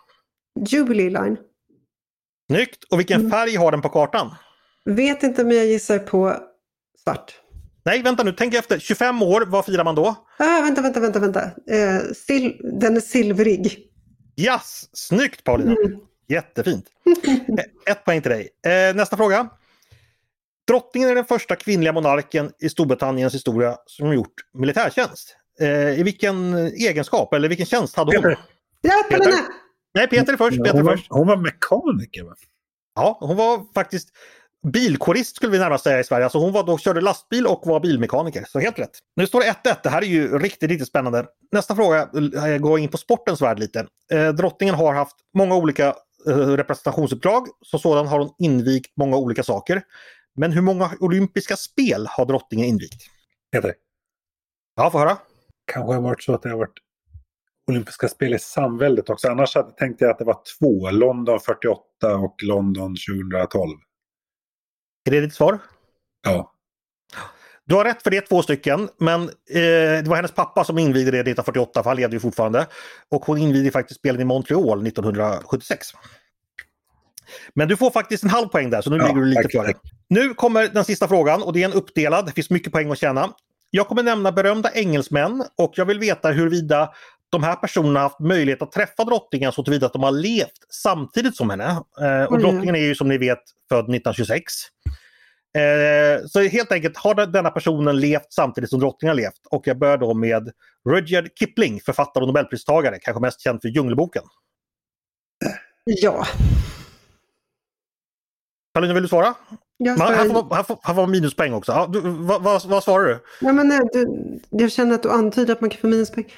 [0.68, 1.36] Jubilee line.
[2.49, 2.84] Snyggt!
[2.90, 3.30] Och vilken Mm.
[3.30, 4.34] färg har den på kartan?
[4.84, 6.36] Vet inte men jag gissar på
[7.05, 7.34] svart.
[7.84, 8.78] Nej, vänta nu, tänk efter.
[8.78, 10.14] 25 år, vad firar man då?
[10.38, 11.42] Ah, vänta, vänta, vänta, vänta.
[11.44, 13.84] Eh, sil- den är silvrig.
[14.36, 15.70] Yes, snyggt Paulina!
[15.86, 16.01] Mm.
[16.28, 16.86] Jättefint!
[17.59, 18.49] Eh, Ett poäng till dig.
[18.66, 19.49] Eh, nästa fråga.
[20.66, 25.36] Drottningen är den första kvinnliga monarken i Storbritanniens historia som gjort militärtjänst.
[25.61, 28.22] Eh, I vilken egenskap eller vilken tjänst hade hon?
[28.22, 28.38] Peter.
[28.80, 29.36] Ja, Paulina!
[29.95, 30.59] Nej, Peter först.
[30.59, 31.07] Peter Hon var, först.
[31.11, 32.34] hon var mekaniker va?
[32.95, 34.09] Ja, hon var faktiskt
[34.66, 36.24] bilkorist skulle vi närmast säga i Sverige.
[36.24, 38.45] Alltså hon var då, körde lastbil och var bilmekaniker.
[38.49, 38.99] Så helt rätt.
[39.16, 39.76] Nu står det 1-1.
[39.82, 41.26] Det här är ju riktigt, riktigt spännande.
[41.53, 42.09] Nästa fråga
[42.47, 43.86] eh, går in på sportens värld lite.
[44.12, 45.95] Eh, drottningen har haft många olika
[46.28, 47.47] eh, representationsuppdrag.
[47.62, 49.82] Som sådan har hon invigt många olika saker.
[50.36, 53.03] Men hur många olympiska spel har drottningen invigt?
[53.53, 53.74] Peter.
[54.76, 55.16] Ja, få höra.
[55.72, 56.78] Kanske har varit så att det har varit
[57.68, 59.28] olympiska spel i samväldet också.
[59.28, 60.90] Annars hade, tänkte jag att det var två.
[60.90, 62.94] London 48 och London
[63.30, 63.78] 2012.
[65.04, 65.58] Är det ditt svar?
[66.22, 66.52] Ja.
[67.64, 68.88] Du har rätt för det, två stycken.
[68.98, 69.28] Men eh,
[70.02, 72.66] det var hennes pappa som invigde det 1948, för han levde ju fortfarande.
[73.10, 75.86] Och hon invigde faktiskt spelen i Montreal 1976.
[77.54, 79.52] Men du får faktiskt en halv poäng där, så nu Ja, ligger du lite tack,
[79.52, 79.74] före.
[80.08, 82.26] Nu kommer den sista frågan och det är en uppdelad.
[82.26, 83.30] Det finns mycket poäng att tjäna.
[83.70, 86.92] Jag kommer nämna berömda engelsmän och jag vill veta huruvida
[87.30, 90.66] de här personerna har haft möjlighet att träffa drottningen så tillvida att de har levt
[90.70, 91.82] samtidigt som henne.
[92.00, 94.52] Eh, och drottningen är ju som ni vet född 1926.
[95.56, 99.46] Eh, så helt enkelt har denna personen levt samtidigt som drottningen har levt.
[99.50, 100.50] Och jag börjar då med
[100.88, 104.22] Rudyard Kipling, författare och nobelpristagare, kanske mest känd för Djungelboken.
[105.84, 106.26] Ja.
[108.74, 109.34] Karolina, vill du svara?
[109.76, 111.72] Jag, svarar, får, här, får, man minuspoäng också.
[111.72, 113.18] Ja, du, vad, vad, vad svarar du?
[113.40, 116.32] ja, men, nej, du, jag känner att du antyder att man kan få minuspoäng.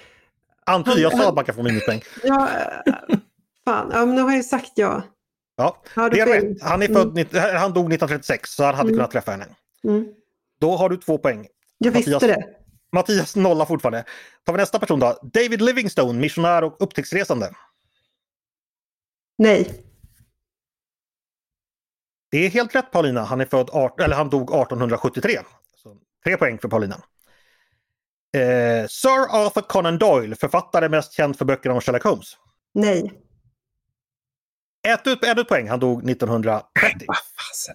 [0.75, 2.03] Antyder jag sa kan få minuspoäng.
[2.25, 2.49] Ja,
[3.64, 3.91] fan.
[3.93, 5.03] Ja, men nu har jag ju sagt ja.
[5.57, 6.45] Ja, Har det är fel?
[6.49, 6.62] rätt.
[6.62, 8.97] Han, är född, nitt- han dog 1936 så han hade Mm.
[8.99, 9.47] kunnat träffa henne.
[9.85, 10.07] Mm.
[10.61, 11.47] Då har du två poäng.
[11.79, 12.37] Jag visste Mattias.
[12.37, 12.45] det.
[12.93, 14.05] Mattias nolla fortfarande.
[14.45, 15.18] Tar vi nästa person då.
[15.23, 17.55] David Livingstone, missionär och upptäcktsresande.
[19.39, 19.85] Nej.
[22.31, 23.25] Det är helt rätt Paulina.
[23.25, 25.39] Han, är född eller han dog 1873.
[25.77, 27.03] Så, tre poäng för Paulina.
[28.37, 32.37] Eh, Sir Arthur Conan Doyle, författare mest känd för böckerna om Sherlock Holmes.
[32.74, 33.12] Nej.
[34.89, 35.68] Ett ut, ett poäng.
[35.68, 36.64] Han dog 1930.
[37.07, 37.74] Vad fasen.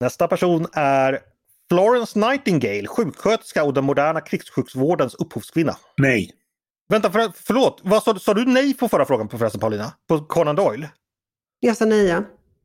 [0.00, 1.20] Nästa person är
[1.70, 5.76] Florence Nightingale, sjuksköterska och den moderna krigssjukvårdens upphovskvinna.
[5.96, 6.32] Nej.
[6.88, 7.80] Vänta, för, förlåt.
[7.84, 9.92] Vad sa, sa du nej på förra frågan på förresten Paulina?
[10.08, 10.88] På Conan Doyle?
[11.60, 12.22] Jag sa nej ja.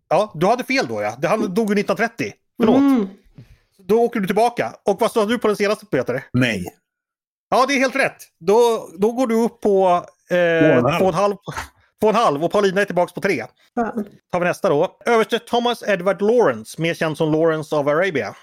[0.09, 1.15] Ja, du hade fel då ja.
[1.19, 2.33] Det- Han dog ju 1930.
[2.59, 2.75] Förlåt.
[2.77, 3.07] Mm.
[3.87, 4.75] Då åker du tillbaka.
[4.85, 6.23] Och vad sa du på den senaste Peter?
[6.33, 6.65] Nej.
[7.49, 8.17] Ja, det är helt rätt.
[8.39, 10.99] Då, då går du upp på eh, och en halv.
[10.99, 11.35] två och en halv.
[12.01, 13.43] Två och en halv och Paulina är tillbaka på tre.
[13.75, 14.05] Fan.
[14.31, 14.97] tar vi nästa då.
[15.05, 18.35] Överste Thomas Edward Lawrence, mer känd som Lawrence of Arabia.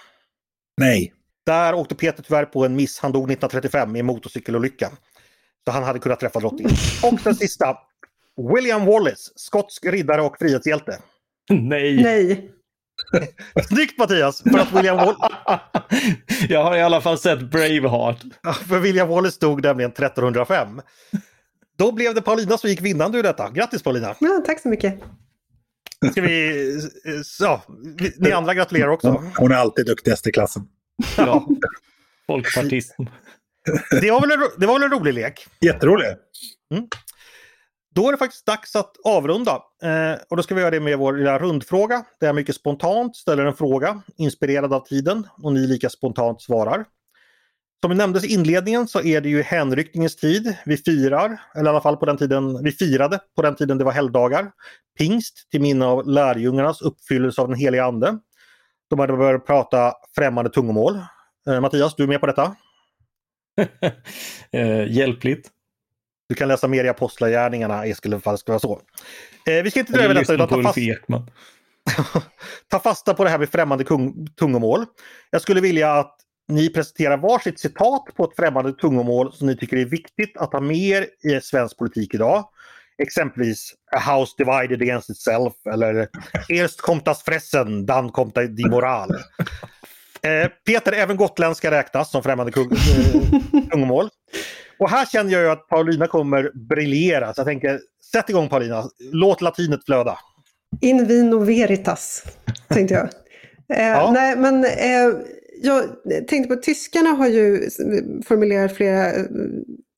[0.77, 1.13] Nej.
[1.47, 2.99] Där åkte Peter tyvärr på en miss.
[2.99, 4.91] Han dog 1935 i en motorcykelolycka.
[5.65, 6.73] Så han hade kunnat träffa drottningen.
[7.03, 7.77] Och den sista.
[8.55, 10.99] William Wallace, skotsk riddare och frihetshjälte.
[11.51, 12.03] Nej.
[12.03, 12.51] Nej.
[13.69, 14.43] Snyggt Mattias!
[14.43, 15.17] För att William, Wall-
[16.49, 18.19] Jag har i alla fall sett Braveheart.
[18.69, 20.81] för William Wallace dog nämligen 1305.
[21.79, 23.51] Då blev det Paulina som gick vinnande ur detta.
[23.51, 24.15] Grattis Paulina!
[24.21, 25.01] Ja, tack så mycket.
[26.11, 26.53] Ska vi...
[27.99, 29.23] vi- ni andra gratulerar också.
[29.37, 30.63] Hon är alltid duktigast i klassen.
[31.17, 31.47] Ja.
[32.27, 33.09] Folkpartisten.
[34.01, 35.47] Det var väl en, ro- det var väl en rolig lek?
[35.61, 36.07] Jätterolig.
[37.95, 39.53] Då är det faktiskt dags att avrunda.
[39.83, 42.05] Eh, och då ska vi göra det med vår lilla rundfråga.
[42.21, 46.85] Där jag mycket spontant ställer en fråga inspirerad av tiden och ni lika spontant svarar.
[47.83, 50.57] Som vi nämndes i inledningen så är det ju hänryckningens tid.
[50.65, 53.85] Vi firar, eller i alla fall på den tiden vi firade på den tiden det
[53.85, 54.51] var helgdagar.
[54.99, 58.19] Pingst till minne av lärjungarnas uppfyllelse av den heliga ande.
[58.91, 61.01] De hade börjat prata främmande tungomål.
[61.49, 62.57] Eh, Mattias, du är med på detta?
[64.53, 65.51] Eh, hjälpligt.
[66.29, 68.81] Du kan läsa mer i Apostlagärningarna, Eskil, ifall det ska vara så.
[69.47, 70.79] Eh, vi ska inte dra Jag över detta utan ta, fast,
[72.71, 74.87] ta fasta på det här med främmande kung, tungomål.
[75.31, 76.17] Jag skulle vilja att
[76.49, 80.61] ni presenterar varsitt citat på ett främmande tungomål som ni tycker är viktigt att ha
[80.61, 82.49] med i svensk politik idag.
[83.03, 86.09] Exempelvis A house divided against itself eller
[86.49, 89.11] Erst kommt das fressen, dann kommt die moral.
[90.25, 94.09] Eh, Peter, även gotländska räknas som främmande kung, eh, tungomål.
[94.85, 97.35] Och här känner jag ju att Paulina kommer briljera.
[97.35, 97.81] Så jag tänker,
[98.13, 98.85] sätt igång Paulina.
[99.13, 100.19] Låt latinet flöda.
[100.81, 102.25] In vino veritas,
[102.69, 103.09] tänkte jag.
[103.79, 104.11] Eh, ja.
[104.13, 105.19] Nej, men eh,
[105.63, 105.85] jag
[106.29, 107.71] tänkte på tyskarna har ju
[108.27, 109.25] formulerat flera eh,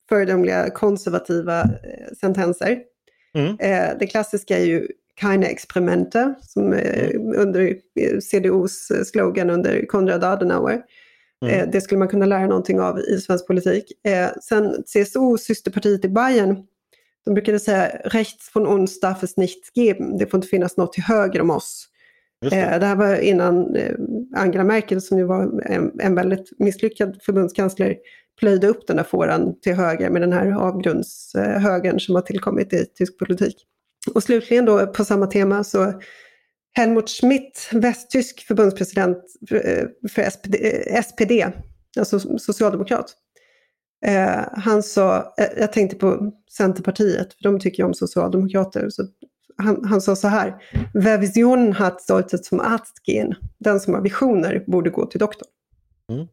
[0.09, 2.79] föredömliga konservativa eh, sentenser.
[3.35, 3.57] Mm.
[3.59, 7.33] Eh, det klassiska är ju keine Experimente, som mm.
[7.35, 7.75] under
[8.21, 10.81] CDUs slogan under Konrad Adenauer.
[11.45, 11.71] Mm.
[11.71, 13.91] Det skulle man kunna lära någonting av i svensk politik.
[14.43, 16.63] Sen CSU, systerpartiet i Bayern,
[17.25, 20.17] de brukade säga rechts von uns darf es nichts geben.
[20.17, 21.87] Det får inte finnas något till höger om oss.
[22.41, 22.49] Det.
[22.49, 22.85] det.
[22.85, 23.77] här var innan
[24.35, 27.95] Angela Merkel, som ju var en, en väldigt misslyckad förbundskansler,
[28.39, 32.85] plöjde upp den där fåran till höger med den här avgrundshögern som har tillkommit i
[32.85, 33.55] tysk politik.
[34.13, 35.93] Och slutligen då på samma tema så
[36.77, 39.17] Helmut Schmidt, västtysk förbundspresident
[40.09, 40.55] för SPD,
[41.03, 41.31] SPD
[41.99, 43.13] alltså socialdemokrat.
[44.05, 48.89] Eh, han sa, eh, jag tänkte på Centerpartiet, för de tycker ju om socialdemokrater.
[48.89, 49.03] Så
[49.57, 50.55] han, han sa så här,
[50.93, 53.35] Wer Vision hat sollte zum Arzt gehen.
[53.59, 55.49] Den som har visioner borde gå till doktorn.
[56.11, 56.27] Mm.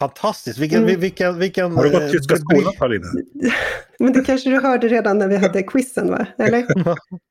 [0.00, 0.58] Fantastiskt!
[0.58, 1.00] Vilken, mm.
[1.00, 3.06] vilken, vilken, har du gått tyska eh, skolan Paulina?
[3.98, 6.26] Men det kanske du hörde redan när vi hade quizen va?
[6.38, 6.66] Eller?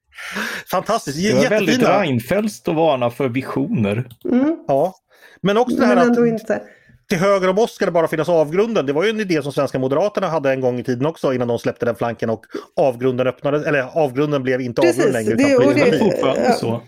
[0.72, 1.18] Fantastiskt!
[1.18, 4.10] Det var väldigt Reinfeldts att varna för visioner.
[4.26, 4.58] Mm.
[4.68, 4.96] Ja.
[5.42, 6.62] Men också det här Men ändå att inte.
[7.10, 8.86] till höger om oss ska det bara finnas avgrunden.
[8.86, 11.48] Det var ju en idé som svenska moderaterna hade en gång i tiden också innan
[11.48, 12.46] de släppte den flanken och
[12.76, 15.36] avgrunden öppnades, eller avgrunden blev inte Precis, avgrund längre.
[15.36, 16.82] Det, utan det, det är fortfarande så.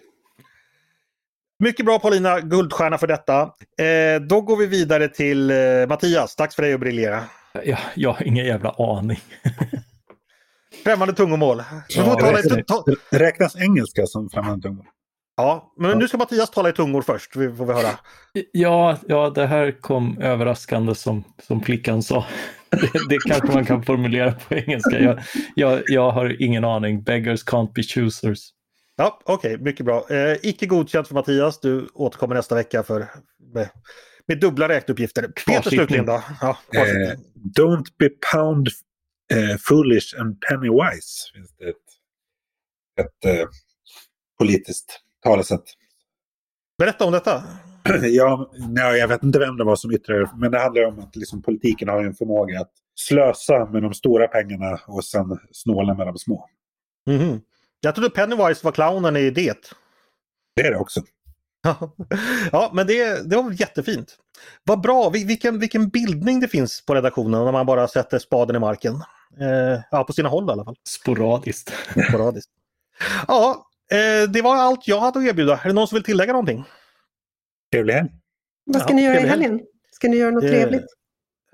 [1.60, 3.42] Mycket bra Paulina, guldstjärna för detta.
[3.42, 5.58] Eh, då går vi vidare till eh,
[5.90, 7.24] Mattias, dags för dig att briljera.
[7.64, 9.20] Ja, jag har ingen jävla aning.
[10.84, 11.64] främmande tungomål.
[11.90, 14.86] Ja, räknas, räknas engelska som främmande tungomål?
[15.38, 17.90] Ja, men nu ska Mattias tala i tungor först, vi får vi höra.
[18.52, 22.26] Ja, ja, det här kom överraskande som, som flickan sa.
[22.72, 25.00] Det, det kanske man kan formulera på engelska.
[25.00, 25.20] Jag,
[25.56, 27.04] jag, jag har ingen aning.
[27.04, 28.40] Beggars can't be choosers.
[28.98, 30.06] Ja, Okej, okay, mycket bra.
[30.10, 31.60] Eh, icke godkänt för Mattias.
[31.60, 33.08] Du återkommer nästa vecka för,
[33.54, 33.70] med,
[34.28, 35.28] med dubbla räkneuppgifter.
[35.48, 36.24] Peter slutligen då?
[36.42, 37.18] Ja, eh,
[37.58, 38.68] don't be pound
[39.32, 41.32] eh, foolish and penny wise.
[41.34, 41.76] Finns det ett,
[43.02, 43.48] ett eh,
[44.40, 45.64] politiskt talesätt.
[46.78, 47.44] Berätta om detta.
[48.02, 51.16] Ja, nej, jag vet inte vem det var som yttrade men det handlar om att
[51.16, 56.08] liksom, politiken har en förmåga att slösa med de stora pengarna och sen snåla med
[56.08, 56.50] de små.
[57.08, 57.42] Mm -hmm.
[57.82, 59.58] Jag trodde Pennywise var clownen i det.
[60.56, 61.02] Det är det också.
[62.52, 64.18] ja, men det, det var jättefint.
[64.64, 68.60] Vad bra, vilken, vilken bildning det finns på redaktionen när man bara sätter spaden i
[68.60, 68.94] marken.
[69.40, 70.76] Eh, ja, på sina håll i alla fall.
[70.88, 71.74] Sporadiskt.
[72.10, 72.52] Sporadiskt.
[73.28, 75.60] Ja, eh, det var allt jag hade att erbjuda.
[75.64, 76.64] Är det någon som vill tillägga någonting?
[77.72, 78.10] Trevlig helg.
[78.66, 79.62] Vad ska ja, ni göra i helgen?
[79.92, 80.86] Ska ni göra något eh, trevligt?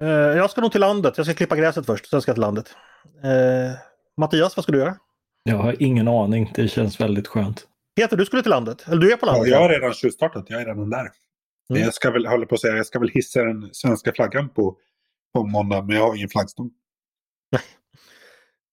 [0.01, 1.13] Eh, jag ska nog till landet.
[1.17, 2.75] Jag ska klippa gräset först, sen ska jag till landet.
[3.23, 3.77] Eh,
[4.17, 4.97] Mattias, vad ska du göra?
[5.43, 6.51] Jag har ingen aning.
[6.55, 7.67] Det känns väldigt skönt.
[7.95, 8.87] Peter, du skulle till landet?
[8.87, 9.47] Eller du är på landet?
[9.47, 10.45] Ja, jag har redan tjuvstartat.
[10.47, 11.09] Jag är redan där.
[11.69, 11.83] Mm.
[11.83, 14.77] Jag ska väl, håller på att säga, jag ska väl hissa den svenska flaggan på,
[15.33, 16.71] på måndag, men jag har ingen flaggstång.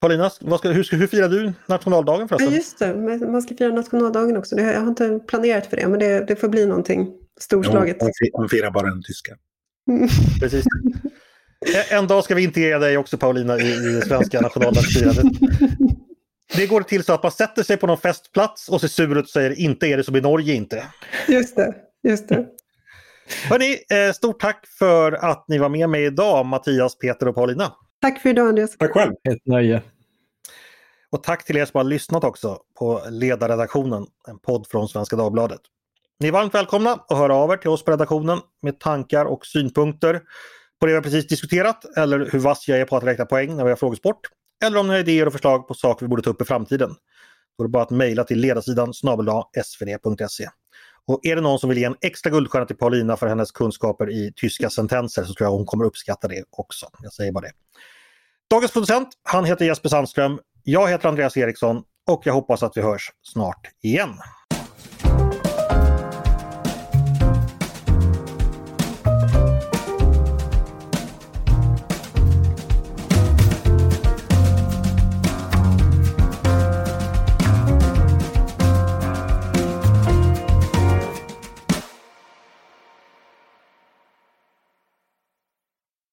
[0.05, 2.51] Paulina, ska, hur, hur firar du nationaldagen förresten?
[2.51, 2.95] Ja, just det.
[3.27, 4.57] Man ska fira nationaldagen också.
[4.57, 7.97] Jag har inte planerat för det, men det, det får bli någonting storslaget.
[8.01, 9.33] Hon, hon firar bara den tyska.
[9.91, 10.09] Mm.
[10.41, 10.65] Precis.
[11.91, 15.25] En dag ska vi integrera dig också Paulina i, i svenska nationaldagsfirandet.
[16.57, 19.25] Det går till så att man sätter sig på någon festplats och ser sur ut
[19.25, 20.85] och säger inte är det som i Norge inte.
[21.29, 21.75] Just det,
[22.09, 22.47] just det.
[23.49, 27.73] Hörni, eh, stort tack för att ni var med mig idag, Mattias, Peter och Paulina.
[28.05, 28.77] Tack för idag Andreas.
[28.79, 29.13] Tack själv.
[29.29, 29.83] Ett nöje.
[31.15, 35.61] Och tack till er som har lyssnat också på Ledarredaktionen, en podd från Svenska Dagbladet.
[36.21, 39.47] Ni är varmt välkomna att höra av er till oss på redaktionen med tankar och
[39.47, 40.23] synpunkter
[40.81, 43.65] på det vi precis diskuterat eller hur vass jag är på att räkna poäng när
[43.65, 44.21] vi har frågesport.
[44.65, 46.95] Eller om ni har idéer och förslag på saker vi borde ta upp i framtiden.
[47.59, 49.29] Då är det bara att mejla till ledarsidan snabel
[49.65, 50.49] svd.se.
[51.07, 54.11] Och är det någon som vill ge en extra guldstjärna till Paulina för hennes kunskaper
[54.11, 56.87] i tyska sentenser så tror jag hon kommer uppskatta det också.
[57.03, 57.53] Jag säger bara det.
[58.51, 60.39] Dagens producent, han heter Jesper Sandström.
[60.67, 64.15] Jag heter Andreas Eriksson och jag hoppas att vi hörs snart igen.